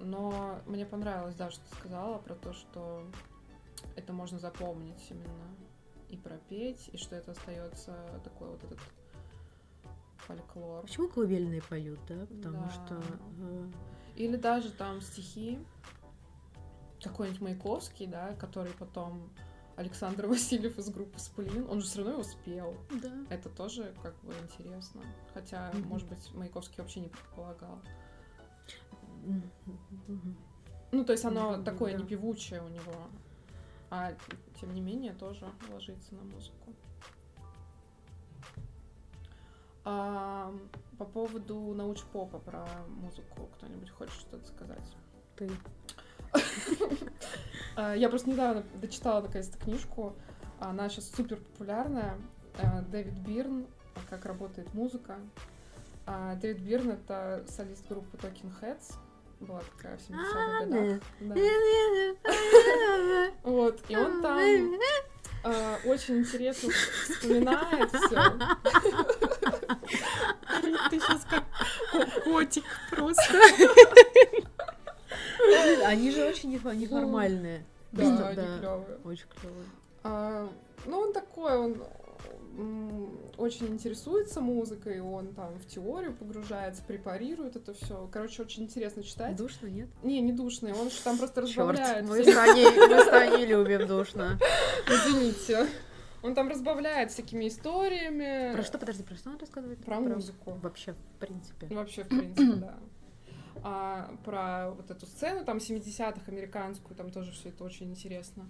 [0.00, 3.04] Но мне понравилось, да, что ты сказала про то, что
[3.96, 5.56] это можно запомнить именно
[6.08, 7.94] и пропеть, и что это остается
[8.24, 8.80] такой вот этот
[10.18, 10.82] фольклор.
[10.82, 12.26] Почему колыбельные поют, да?
[12.26, 12.70] Потому да.
[12.70, 13.02] что...
[13.38, 13.70] Э...
[14.16, 15.58] Или даже там стихи,
[17.02, 19.30] какой-нибудь Маяковский, да, который потом
[19.76, 22.76] Александр Васильев из группы Сплин, он же все равно его спел.
[23.02, 23.12] Да.
[23.30, 25.02] Это тоже как бы интересно.
[25.32, 25.86] Хотя, mm-hmm.
[25.86, 27.80] может быть, Маяковский вообще не предполагал.
[29.24, 30.34] Mm-hmm.
[30.92, 31.98] Ну, то есть оно mm-hmm, такое да.
[31.98, 32.94] не певучее у него,
[33.90, 34.14] а
[34.60, 36.74] тем не менее тоже ложится на музыку.
[39.86, 40.54] А,
[40.98, 44.96] по поводу научпопа про музыку кто-нибудь хочет что-то сказать?
[45.36, 45.50] Ты.
[47.76, 50.14] А, я просто недавно дочитала наконец-то книжку.
[50.60, 52.16] Она сейчас супер популярная.
[52.58, 53.66] А, Дэвид Бирн
[54.08, 55.18] «Как работает музыка».
[56.06, 58.94] А, Дэвид Бирн— это солист группы Talking Heads.
[59.40, 61.00] Была такая в 70-х годах.
[63.42, 64.38] Вот, и он там
[65.84, 68.16] очень интересно вспоминает все.
[70.90, 71.44] Ты сейчас как
[72.24, 73.40] котик просто.
[75.84, 77.64] Они же очень неформальные.
[77.92, 78.98] Да, они клевые.
[79.04, 79.66] Очень клевые.
[80.02, 80.48] А,
[80.86, 81.82] ну, он такой, он
[83.36, 88.08] очень интересуется музыкой, он там в теорию погружается, препарирует это все.
[88.12, 89.34] Короче, очень интересно читать.
[89.36, 89.88] Душно, нет?
[90.02, 92.06] Не, не душно, он же там просто разбавляет.
[92.06, 94.38] мы с Таней любим душно.
[94.88, 95.66] Извините.
[96.22, 98.54] Он там разбавляет всякими историями.
[98.54, 99.84] Про что, подожди, про что он рассказывает?
[99.84, 100.58] Про музыку.
[100.62, 101.66] Вообще, в принципе.
[101.66, 102.78] Вообще, в принципе, да
[103.66, 108.46] а, про вот эту сцену там 70-х американскую, там тоже все это очень интересно.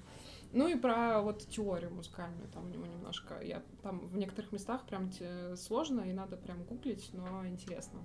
[0.52, 4.84] Ну и про вот теорию музыкальную, там у него немножко, я там в некоторых местах
[4.86, 5.10] прям
[5.56, 8.00] сложно и надо прям гуглить, но интересно.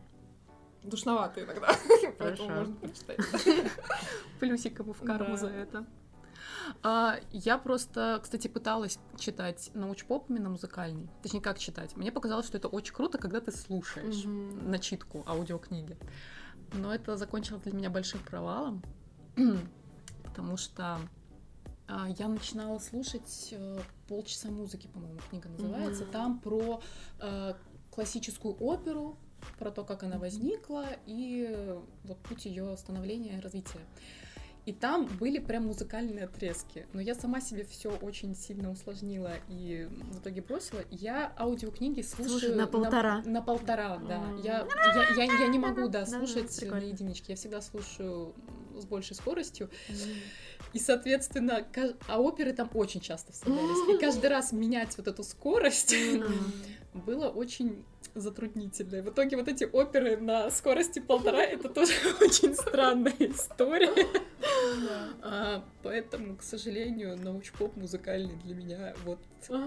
[0.84, 1.70] Душновато иногда,
[2.20, 3.20] поэтому можно почитать.
[4.40, 5.86] Плюсиком в карму за это.
[6.84, 11.10] А, я просто, кстати, пыталась читать научпоп именно музыкальный.
[11.24, 11.98] Точнее, как читать.
[11.98, 14.70] Мне показалось, что это очень круто, когда ты слушаешь mm-hmm.
[14.70, 15.98] начитку аудиокниги.
[16.74, 18.84] Но это закончилось для меня большим провалом,
[20.24, 21.00] потому что
[21.88, 26.04] а, я начинала слушать э, полчаса музыки, по-моему, книга называется.
[26.04, 26.12] Mm-hmm.
[26.12, 26.82] Там про
[27.20, 27.54] э,
[27.90, 29.18] классическую оперу,
[29.58, 33.80] про то, как она возникла и вот путь ее становления и развития.
[34.70, 36.86] И там были прям музыкальные отрезки.
[36.94, 40.82] Но я сама себе все очень сильно усложнила и в итоге бросила.
[40.92, 43.24] Я аудиокниги слушаю Слушай, на полтора.
[43.26, 44.24] На, на полтора, да.
[44.44, 44.68] Я,
[45.18, 47.26] я, я, я не могу, да, слушать да, на единичке.
[47.30, 48.36] Я всегда слушаю
[48.78, 49.72] с большей скоростью.
[50.74, 51.66] И, соответственно,
[52.08, 53.96] а оперы там очень часто вставлялись.
[53.96, 55.96] И каждый раз менять вот эту скорость
[56.94, 57.84] было очень
[58.20, 59.02] затруднительное.
[59.02, 64.08] В итоге вот эти оперы на скорости полтора— это тоже очень странная история.
[65.22, 69.20] А, поэтому, к сожалению, научпоп музыкальный для меня вот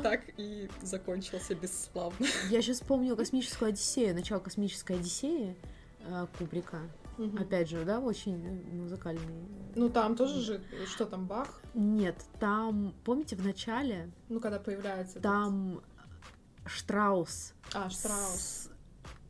[0.02, 2.26] так и закончился бесславно.
[2.50, 5.56] Я сейчас вспомнила «Космическую Одиссею», начало «Космической Одиссеи»
[6.06, 6.80] э, Кубрика.
[7.18, 7.38] Угу.
[7.38, 8.38] Опять же, да, очень
[8.72, 9.22] музыкальный.
[9.74, 11.60] Ну там тоже же, что там, Бах?
[11.74, 14.10] Нет, там, помните, в начале...
[14.28, 15.20] Ну, когда появляется...
[15.20, 15.82] Там.
[16.66, 17.54] Штраус.
[17.74, 18.68] А, Штраус.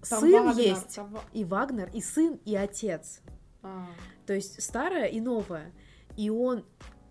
[0.08, 1.18] Там сын Вагнер, есть, там...
[1.32, 3.20] и Вагнер, и сын, и отец.
[3.62, 3.86] А.
[4.26, 5.72] То есть старое и новое.
[6.16, 6.64] И он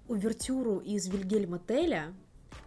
[0.07, 2.13] увертюру из Вильгельма Теля,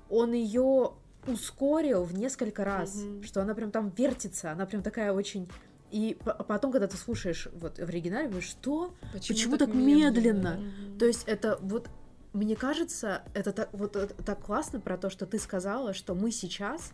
[0.09, 0.93] он ее
[1.27, 3.23] ускорил в несколько раз, угу.
[3.23, 5.49] что она прям там вертится, она прям такая очень
[5.91, 8.95] и потом, когда ты слушаешь вот в оригинале, говоришь, что?
[9.13, 10.57] Почему, Почему так, так медленно?
[10.57, 10.99] медленно?
[10.99, 11.89] То есть это вот
[12.35, 16.33] мне кажется, это так, вот это так классно про то, что ты сказала, что мы
[16.33, 16.93] сейчас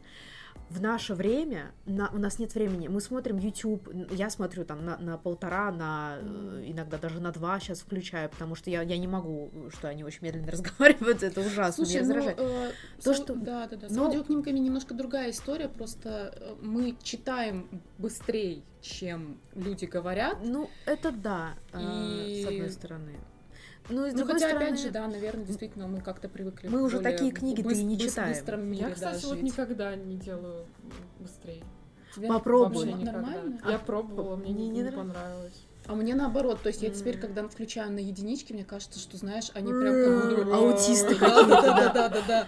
[0.68, 4.98] в наше время, на, у нас нет времени, мы смотрим YouTube, я смотрю там на,
[4.98, 6.70] на полтора, на mm.
[6.70, 10.20] иногда даже на два сейчас включаю, потому что я, я не могу, что они очень
[10.22, 12.38] медленно разговаривают, это ужасно, Слушай, меня раздражает.
[12.38, 12.72] Ну, э,
[13.02, 13.34] то, что...
[13.34, 14.04] Да, да, да, с Но...
[14.04, 17.68] аудиокнигами немножко другая история, просто э, мы читаем
[17.98, 20.38] быстрее, чем люди говорят.
[20.44, 22.42] Ну, это да, и...
[22.42, 23.12] э, с одной стороны.
[23.88, 24.64] Ну, и с ну, хотя, стороны...
[24.64, 26.68] опять же, да, наверное, действительно, мы как-то привыкли.
[26.68, 28.34] Мы уже такие книги ты и не читаем.
[28.34, 30.66] Быстром мире, Я, кстати, да, вот никогда не делаю
[31.18, 31.64] быстрее.
[32.14, 32.92] Тебе Попробуй.
[32.94, 33.60] Нормально?
[33.66, 35.66] Я а, пробовала, мне не, не, не понравилось.
[35.86, 39.50] А мне наоборот, то есть я теперь, когда включаю на единичке, мне кажется, что, знаешь,
[39.54, 40.56] они прям как будто...
[40.56, 42.46] Аутисты какие-то, да-да-да-да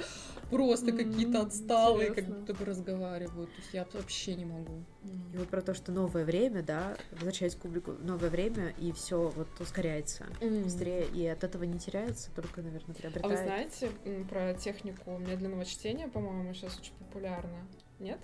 [0.52, 3.50] просто какие-то отсталые, как будто бы разговаривают.
[3.50, 4.84] То есть я вообще не могу.
[5.32, 9.32] И вот про то, что новое время, да, возвращаясь к публику, новое время, и все
[9.34, 10.64] вот ускоряется mm.
[10.64, 13.24] быстрее, и от этого не теряется, только, наверное, приобретает.
[13.24, 13.88] А вы знаете
[14.28, 17.66] про технику медленного чтения, по-моему, сейчас очень популярна?
[17.98, 18.18] Нет?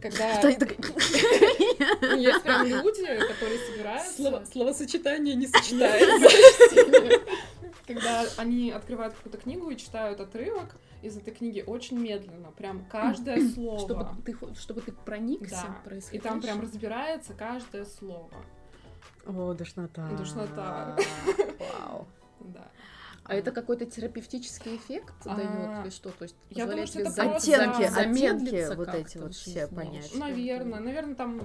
[0.00, 0.40] Когда...
[2.16, 4.44] Есть прям люди, которые собираются...
[4.50, 7.20] Словосочетание не сочетается.
[7.86, 13.48] Когда они открывают какую-то книгу и читают отрывок, из этой книги очень медленно, прям каждое
[13.50, 13.80] слово.
[13.80, 15.96] Чтобы ты, чтобы ты проникся да.
[16.12, 18.30] И там прям разбирается каждое слово.
[19.26, 20.08] О, душнота.
[20.16, 20.96] Душнота.
[21.58, 22.06] Вау.
[22.40, 22.70] Да.
[23.30, 26.10] А это какой-то терапевтический эффект а, дает или что?
[26.10, 30.12] То есть я думаю, что это оттенки, оттенки вот эти вот все понять.
[30.16, 31.40] Наверное, наверное, там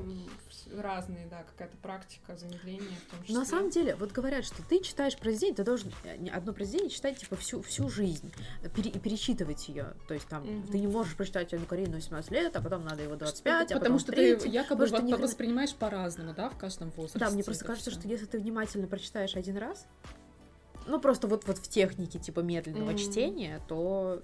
[0.73, 3.37] разные, да, какая-то практика замедления в том числе.
[3.37, 7.19] На самом деле, вот говорят, что ты читаешь произведение, ты должен э, одно произведение читать
[7.19, 8.33] типа всю всю жизнь,
[8.75, 9.93] пере, перечитывать ее.
[10.07, 10.71] То есть там угу.
[10.71, 13.79] ты не можешь прочитать Анну Каренину 18 лет, а потом надо его 25, что, а
[13.79, 15.13] потому что 30, ты якобы что не...
[15.13, 17.19] воспринимаешь по-разному, да, в каждом возрасте.
[17.19, 19.85] Да, мне просто кажется, что если ты внимательно прочитаешь один раз,
[20.87, 22.97] ну, просто вот, вот в технике, типа, медленного mm.
[22.97, 24.21] чтения, то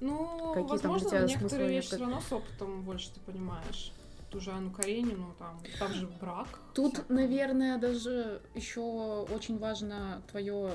[0.00, 3.92] ну, Какие возможно, там некоторые вещи все равно с опытом больше ты понимаешь.
[4.30, 6.48] Ту же Анну Каренину, там, там же брак.
[6.74, 7.16] Тут, всякое.
[7.16, 10.72] наверное, даже еще очень важно твое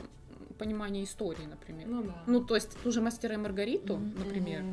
[0.57, 1.87] понимание истории, например.
[1.87, 2.23] Ну да.
[2.27, 4.19] Ну, то есть ту же мастера и Маргариту, mm-hmm.
[4.19, 4.63] например.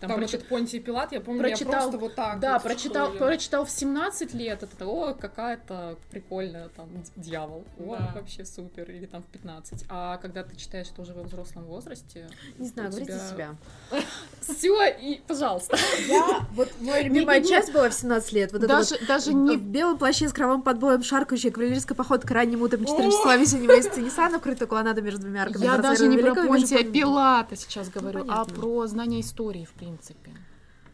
[0.00, 0.46] Там, там прочит...
[0.48, 2.38] Понтий Пилат, я помню, прочитал, я просто вот так.
[2.38, 7.64] Да, вот прочитал, прочитал в 17 лет, это о, какая-то прикольная там дьявол.
[7.78, 8.12] О, да.
[8.14, 8.88] вообще супер.
[8.90, 9.86] Или там в 15.
[9.88, 12.28] А когда ты читаешь это уже во взрослом возрасте.
[12.58, 13.28] Не знаю, говорите тебя...
[13.28, 13.56] себя.
[14.40, 15.76] Все, и пожалуйста.
[16.08, 18.52] Я, вот моя любимая часть была в 17 лет.
[18.52, 22.34] Вот даже, это вот даже не в белом плаще с кровавым подбоем шаркающая кавалерийская походка
[22.34, 25.64] ранним утром 4 числа весеннего месяца Ниссана, вкрыта клонада между двумя арками.
[25.64, 30.32] Я даже не про Понтия Пилата сейчас говорю, а про знание истории, в принципе принципе.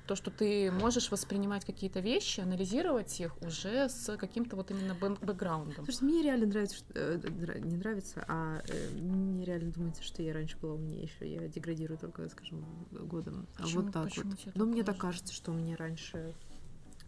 [0.06, 5.86] То, что ты можешь воспринимать какие-то вещи, анализировать их уже с каким-то вот именно бэкграундом.
[5.86, 7.20] Слушай, мне реально нравится, что, э,
[7.60, 11.26] не нравится, а э, мне реально думается, что я раньше была умнее еще.
[11.26, 13.46] Я деградирую только, скажем, годом.
[13.56, 14.26] А вот так вот.
[14.54, 16.34] Но мне так кажется, что у меня раньше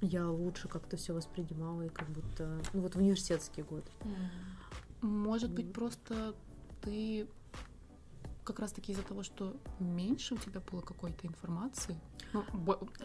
[0.00, 3.84] я лучше как-то все воспринимала и как будто, ну вот в университетский год.
[5.02, 6.34] Может быть, просто
[6.80, 7.28] ты
[8.46, 12.00] как раз-таки из-за того, что меньше у тебя было какой-то информации.
[12.32, 12.44] Ну,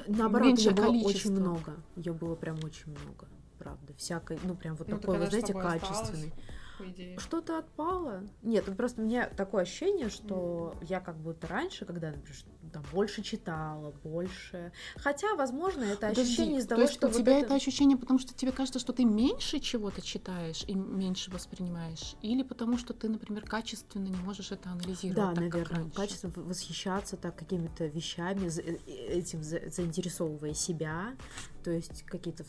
[0.08, 1.76] Наоборот, ее было очень много.
[1.96, 3.28] Ее было прям очень много,
[3.58, 3.94] правда.
[3.96, 6.30] Всякой, ну прям вот ну, такой, вы знаете, качественный.
[6.30, 7.20] Осталось по идее.
[7.20, 8.24] Что-то отпало?
[8.42, 10.86] Нет, ну просто у меня такое ощущение, что mm.
[10.88, 12.36] я как будто раньше, когда, например,
[12.72, 14.72] там, больше читала, больше...
[14.96, 17.08] Хотя, возможно, это Подожди, ощущение из-за того, что...
[17.08, 17.48] у вот тебя это...
[17.48, 22.16] это ощущение, потому что тебе кажется, что ты меньше чего-то читаешь и меньше воспринимаешь?
[22.22, 27.18] Или потому что ты, например, качественно не можешь это анализировать Да, так, наверное, качественно восхищаться
[27.18, 28.50] так какими-то вещами,
[28.88, 31.16] этим заинтересовывая себя,
[31.64, 32.44] то есть какие-то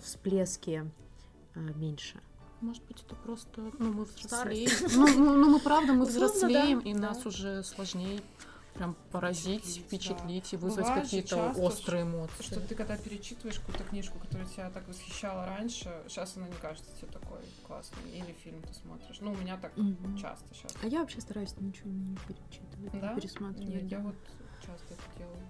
[0.00, 0.90] всплески
[1.54, 2.20] а, меньше.
[2.60, 4.70] Может быть, это просто, ну, мы взрослеем.
[4.96, 8.20] Ну, ну, ну, мы правда, мы взрослеем, и нас уже сложнее
[8.74, 10.56] прям поразить, Впечатлить, впечатлить да.
[10.56, 12.42] и вызвать какие-то острые эмоции.
[12.42, 16.90] Что ты когда перечитываешь какую-то книжку, которая тебя так восхищала раньше, сейчас она не кажется
[16.96, 18.10] тебе такой классной.
[18.12, 19.18] Или фильм ты смотришь.
[19.20, 20.18] Ну, у меня так mm-hmm.
[20.18, 20.72] часто сейчас.
[20.82, 23.14] А я вообще стараюсь ничего не перечитывать, да?
[23.14, 23.82] не пересматривать.
[23.82, 24.16] Нет, я вот
[24.64, 25.48] часто это делаю.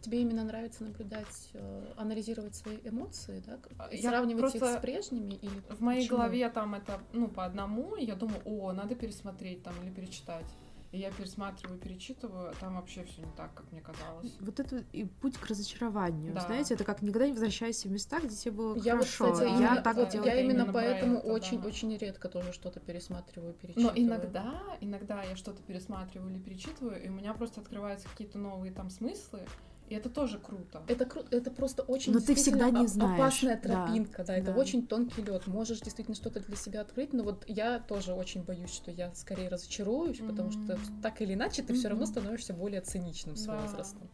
[0.00, 3.58] Тебе именно нравится наблюдать, э, анализировать свои эмоции, да?
[3.92, 4.72] Я Сравнивать просто...
[4.72, 6.16] их с прежними или В моей почему?
[6.16, 10.46] голове там это, ну, по одному, и я думаю, о, надо пересмотреть там или перечитать.
[10.92, 14.34] И я пересматриваю, перечитываю, а там вообще все не так, как мне казалось.
[14.40, 16.34] Вот это и путь к разочарованию.
[16.34, 16.40] Да.
[16.40, 19.26] Знаете, это как никогда не возвращайся в места, где тебе было я хорошо.
[19.26, 20.26] Вот, кстати, я так да, делаю.
[20.26, 21.68] Я именно, именно поэтому очень, да.
[21.68, 23.94] очень редко тоже что-то пересматриваю, перечитываю.
[23.94, 28.72] Но иногда, иногда я что-то пересматриваю или перечитываю, и у меня просто открываются какие-то новые
[28.72, 29.46] там смыслы,
[29.90, 30.84] и это тоже круто.
[30.86, 33.20] Это круто, это просто очень но ты всегда не знаешь.
[33.20, 34.58] опасная тропинка, да, да это да.
[34.58, 35.48] очень тонкий лед.
[35.48, 39.48] Можешь действительно что-то для себя открыть, но вот я тоже очень боюсь, что я скорее
[39.48, 40.28] разочаруюсь, mm-hmm.
[40.28, 41.76] потому что так или иначе ты mm-hmm.
[41.76, 43.58] все равно становишься более циничным с да.
[43.58, 44.08] возрастом.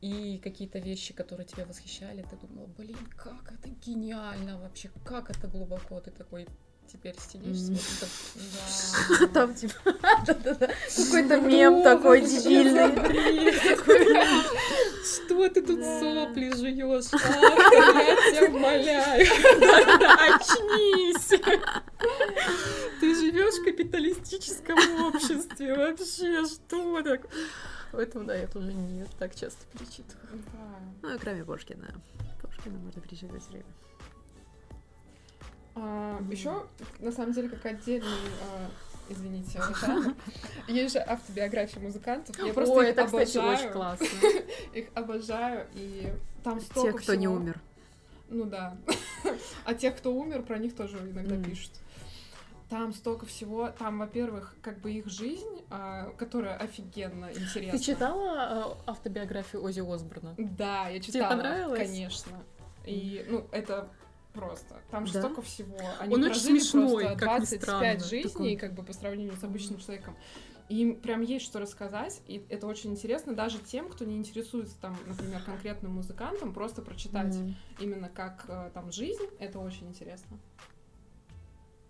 [0.00, 5.48] И какие-то вещи, которые тебя восхищали, ты думала, блин, как это гениально вообще, как это
[5.48, 6.46] глубоко, ты такой,
[6.92, 9.30] теперь сидишь, смотришь.
[9.32, 9.74] Там типа
[10.26, 12.92] какой-то мем такой дебильный.
[15.02, 17.12] Что ты тут сопли жуешь?
[17.12, 19.26] Я тебя умоляю.
[20.34, 21.40] Очнись.
[23.00, 25.74] Ты живешь в капиталистическом обществе.
[25.74, 27.22] Вообще, что так?
[27.92, 30.42] Поэтому, да, я тоже не так часто перечитываю.
[31.02, 31.94] Ну, кроме Пушкина.
[32.40, 33.66] Пушкина можно перечитывать время.
[35.74, 36.32] А, mm-hmm.
[36.32, 36.66] Еще,
[37.00, 38.08] на самом деле, как отдельный
[38.42, 38.70] а,
[39.08, 39.60] извините?
[40.68, 42.38] Есть же автобиографии музыкантов.
[42.38, 43.26] Я просто Ой, их это, обожаю.
[43.26, 44.06] кстати, очень классно.
[44.74, 46.12] их обожаю, и
[46.42, 47.20] там столько Тех, кто всего.
[47.20, 47.60] не умер.
[48.28, 48.76] Ну да.
[49.66, 51.44] а тех, кто умер, про них тоже иногда mm.
[51.44, 51.72] пишут.
[52.70, 53.68] Там столько всего.
[53.78, 57.78] Там, во-первых, как бы их жизнь, а, которая офигенно интересна.
[57.78, 60.34] Ты читала а, автобиографию Ози Осборна?
[60.38, 61.26] Да, я читала.
[61.26, 61.78] Тебе понравилось?
[61.78, 62.42] Конечно.
[62.86, 63.90] И, ну, это
[64.32, 64.80] просто.
[64.90, 65.20] Там же да?
[65.20, 65.78] столько всего.
[65.98, 68.56] Они Он очень смешной, просто 25 жизней, такой.
[68.56, 70.16] как бы по сравнению с обычным человеком.
[70.68, 74.74] И им прям есть что рассказать, и это очень интересно даже тем, кто не интересуется
[74.80, 77.54] там, например, конкретным музыкантом, просто прочитать mm-hmm.
[77.80, 80.38] именно как э, там жизнь, это очень интересно.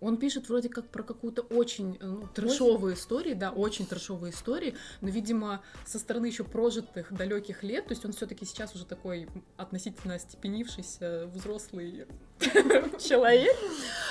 [0.03, 4.75] Он пишет вроде как про какую-то очень э, ну, трешовую историю, да, очень трешовые истории,
[5.01, 9.29] но, видимо, со стороны еще прожитых далеких лет, то есть он все-таки сейчас уже такой
[9.57, 12.07] относительно степенившийся взрослый
[12.99, 13.57] человек.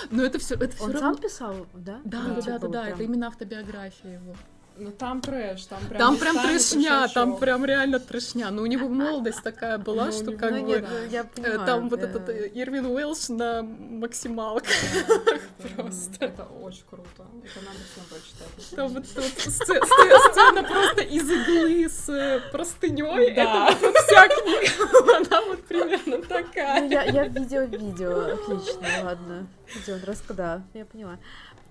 [0.10, 2.00] Но это все, это все Он сам писал, да?
[2.06, 4.34] Да, да, да, да, да, это именно автобиография его.
[4.82, 8.50] Ну там трэш, там прям Там прям трешня, там прям реально трешня.
[8.50, 12.50] Но у него молодость такая была, ну, что как бы э, там вот этот э,
[12.56, 14.74] Ирвин Уэлш на максималках.
[15.76, 16.26] Просто.
[16.26, 17.28] Это очень круто.
[17.44, 18.76] Это надо всем прочитать.
[18.76, 23.30] Там вот сцена просто из иглы с э, простыней.
[23.34, 25.16] Это вся книга.
[25.18, 26.82] Она вот примерно такая.
[26.82, 28.34] Ну, я видео видео.
[28.34, 29.48] Отлично, ладно.
[29.76, 30.64] Идем, раз куда?
[30.74, 31.18] Я поняла.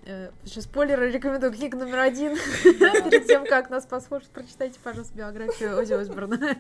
[0.03, 2.37] Сейчас э, спойлеры рекомендую книгу номер один.
[2.65, 6.39] Перед тем, как нас послушать, прочитайте, пожалуйста, биографию Ози Осборна.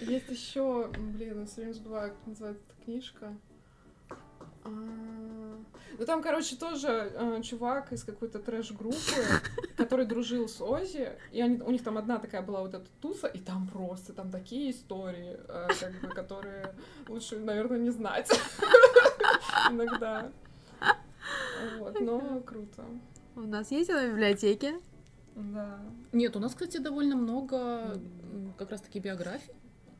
[0.00, 3.34] Есть еще, блин, я все время забываю, как называется эта книжка.
[4.64, 4.70] А,
[5.98, 8.96] ну там, короче, тоже э, чувак из какой-то трэш-группы,
[9.76, 13.28] который дружил с Ози, и они, у них там одна такая была вот эта туса,
[13.28, 16.74] и там просто там такие истории, э, как бы, которые
[17.08, 18.30] лучше, наверное, не знать
[19.70, 20.30] иногда.
[21.78, 22.84] Вот, но круто.
[23.36, 24.80] У нас есть на библиотеке?
[25.34, 25.78] Да.
[26.12, 27.98] Нет, у нас, кстати, довольно много
[28.56, 29.52] как раз-таки биографий.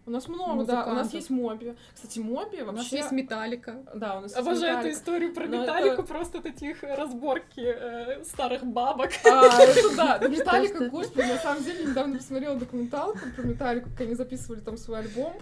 [0.07, 0.85] У нас много, да.
[0.85, 1.75] У нас есть Моби.
[1.95, 2.69] Кстати, Моби вообще...
[2.69, 3.83] У нас есть Металлика.
[3.95, 6.03] Да, у нас Обожаю эту историю про Металлику, это...
[6.03, 9.11] просто таких разборки э, старых бабок.
[9.25, 10.19] А, это да.
[10.29, 15.01] Металлика, господи, на самом деле, недавно посмотрела документалку про Металлику, как они записывали там свой
[15.01, 15.33] альбом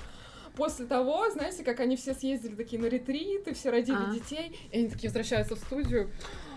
[0.55, 4.13] после того, знаете, как они все съездили такие на ретриты, все родили а.
[4.13, 6.11] детей, и они такие возвращаются в студию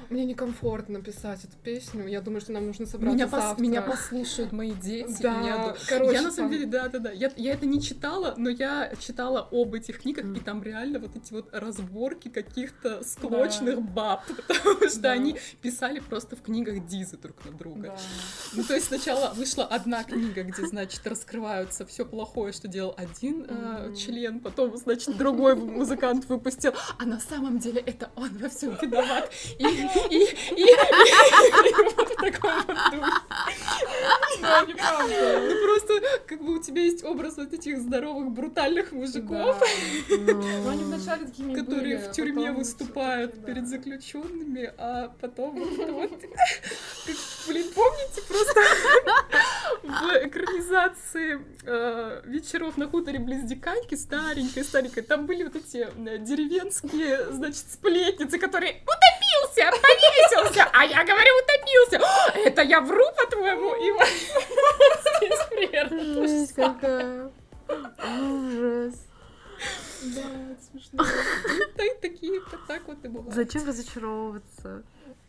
[0.09, 2.07] мне некомфортно писать эту песню.
[2.07, 3.49] Я думаю, что нам нужно собраться меня завтра.
[3.51, 5.21] Пос, меня послушают мои дети.
[5.21, 5.75] Да, меня...
[5.87, 7.11] короче, я на самом деле, да, да, да.
[7.11, 10.37] Я, я это не читала, но я читала об этих книгах, mm.
[10.37, 13.81] и там реально вот эти вот разборки каких-то склочных да.
[13.81, 15.11] баб, потому что да.
[15.11, 17.87] они писали просто в книгах дизы друг на друга.
[17.87, 17.97] Да.
[18.53, 23.43] Ну, то есть сначала вышла одна книга, где, значит, раскрываются все плохое, что делал один
[23.43, 23.93] mm.
[23.93, 28.77] э, член, потом, значит, другой музыкант выпустил, а на самом деле это он во всем
[28.81, 29.31] виноват.
[29.59, 29.63] И,
[30.09, 30.25] и, и, и,
[30.55, 31.71] и, и, и,
[32.11, 32.51] и, таком.
[34.41, 35.41] Да, неправда.
[35.47, 39.57] Ну просто, как бы у тебя есть образ вот этих здоровых, брутальных мужиков,
[41.55, 46.11] которые в тюрьме выступают перед заключенными, а потом вот,
[47.47, 48.61] блин, помните просто
[50.25, 57.31] экранизации э, вечеров на хуторе близ Диканьки, старенькой, старенькой, там были вот эти э, деревенские,
[57.31, 61.99] значит, сплетницы, которые утопился, повесился, а я говорю, утопился.
[62.45, 63.75] Это я вру, по-твоему?
[63.75, 63.91] И
[65.17, 67.31] здесь примерно Жесть какая.
[67.67, 69.05] Ужас.
[70.03, 71.03] Да, смешно.
[71.75, 73.33] Так, такие, так вот и бывает.
[73.33, 74.83] Зачем разочаровываться?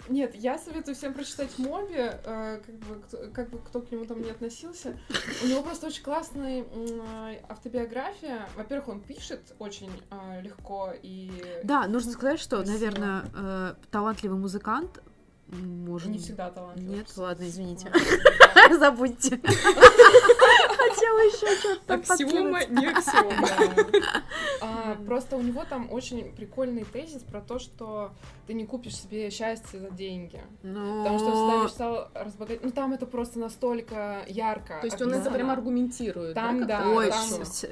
[0.09, 4.05] Нет, я советую всем прочитать Моби, э, как, бы, кто, как бы кто к нему
[4.05, 4.97] там не относился.
[5.43, 8.47] У него просто очень классная э, автобиография.
[8.57, 11.33] Во-первых, он пишет очень э, легко и...
[11.65, 12.75] Да, нужно сказать, что, красиво.
[12.75, 15.03] наверное, э, талантливый музыкант
[15.49, 16.09] может...
[16.09, 16.97] Не всегда талантливый.
[16.97, 17.93] Нет, ладно, извините.
[18.79, 19.39] Забудьте.
[19.39, 23.49] Хотела еще что-то Аксиома, не аксиома.
[24.61, 28.13] А, просто у него там очень прикольный тезис про то, что
[28.47, 30.41] ты не купишь себе счастье за деньги.
[30.63, 31.05] Но...
[31.05, 32.65] Потому что всегда мечтал разбогатеть.
[32.65, 34.79] Ну там это просто настолько ярко.
[34.81, 36.35] То есть он это прям аргументирует.
[36.35, 36.89] Там, да.
[36.89, 37.13] Ой,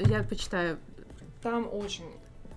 [0.00, 0.78] я почитаю.
[1.42, 2.04] Там очень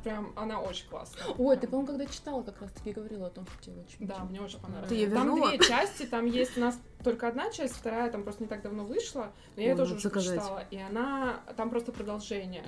[0.04, 1.24] прям она очень классная.
[1.38, 4.24] Ой, ты, по-моему, когда читала, как раз таки говорила о том, что тебе очень Да,
[4.24, 4.90] мне очень понравилось.
[4.90, 8.44] Ты ее там две части, там есть у нас только одна часть, вторая там просто
[8.44, 12.66] не так давно вышла, но я ее тоже уже прочитала, и она, там просто продолжение.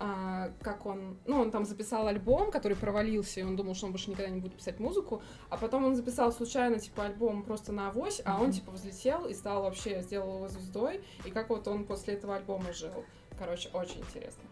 [0.00, 3.92] А, как он, ну, он там записал альбом, который провалился, и он думал, что он
[3.92, 7.88] больше никогда не будет писать музыку, а потом он записал случайно, типа, альбом просто на
[7.88, 11.84] авось, а он, типа, взлетел и стал вообще, сделал его звездой, и как вот он
[11.84, 13.04] после этого альбома жил.
[13.38, 14.42] Короче, очень интересно.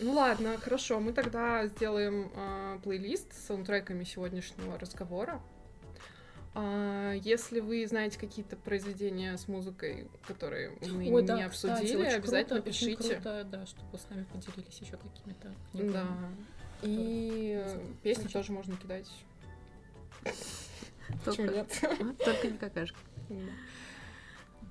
[0.00, 5.40] Ну ладно, хорошо, мы тогда сделаем э, плейлист с саундтреками сегодняшнего разговора.
[6.56, 12.14] А, если вы знаете какие-то произведения с музыкой, которые мы Ой, не да, обсудили, кстати,
[12.14, 13.14] обязательно круто, очень пишите.
[13.14, 16.06] круто, да, чтобы с нами поделились еще какими-то Да.
[16.82, 18.32] И э, песни Очень.
[18.32, 19.10] тоже можно кидать.
[21.24, 22.18] Почему Только, нет?
[22.24, 22.98] только не какашка.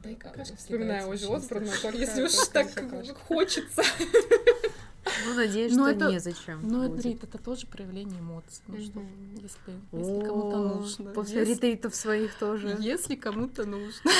[0.03, 1.39] Да и какашка Вспоминаю честно.
[1.39, 3.15] только Если уж так какашка.
[3.15, 3.83] хочется.
[5.25, 6.59] Ну, надеюсь, Ну, что это- незачем.
[6.63, 7.05] Ну, будет.
[7.05, 8.61] Рит, это тоже проявление эмоций.
[8.67, 8.99] Ну что,
[9.35, 11.11] если, если кому-то нужно.
[11.11, 12.75] После если, ретритов своих тоже.
[12.79, 14.11] если кому-то нужно.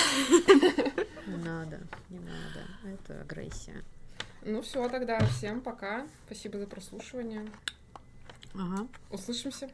[1.28, 1.80] Не надо,
[2.10, 2.62] не надо.
[2.86, 3.84] Это агрессия.
[4.46, 6.06] Ну все, тогда всем пока.
[6.26, 7.50] Спасибо за прослушивание.
[8.54, 8.88] Ага.
[9.10, 9.70] Услышимся.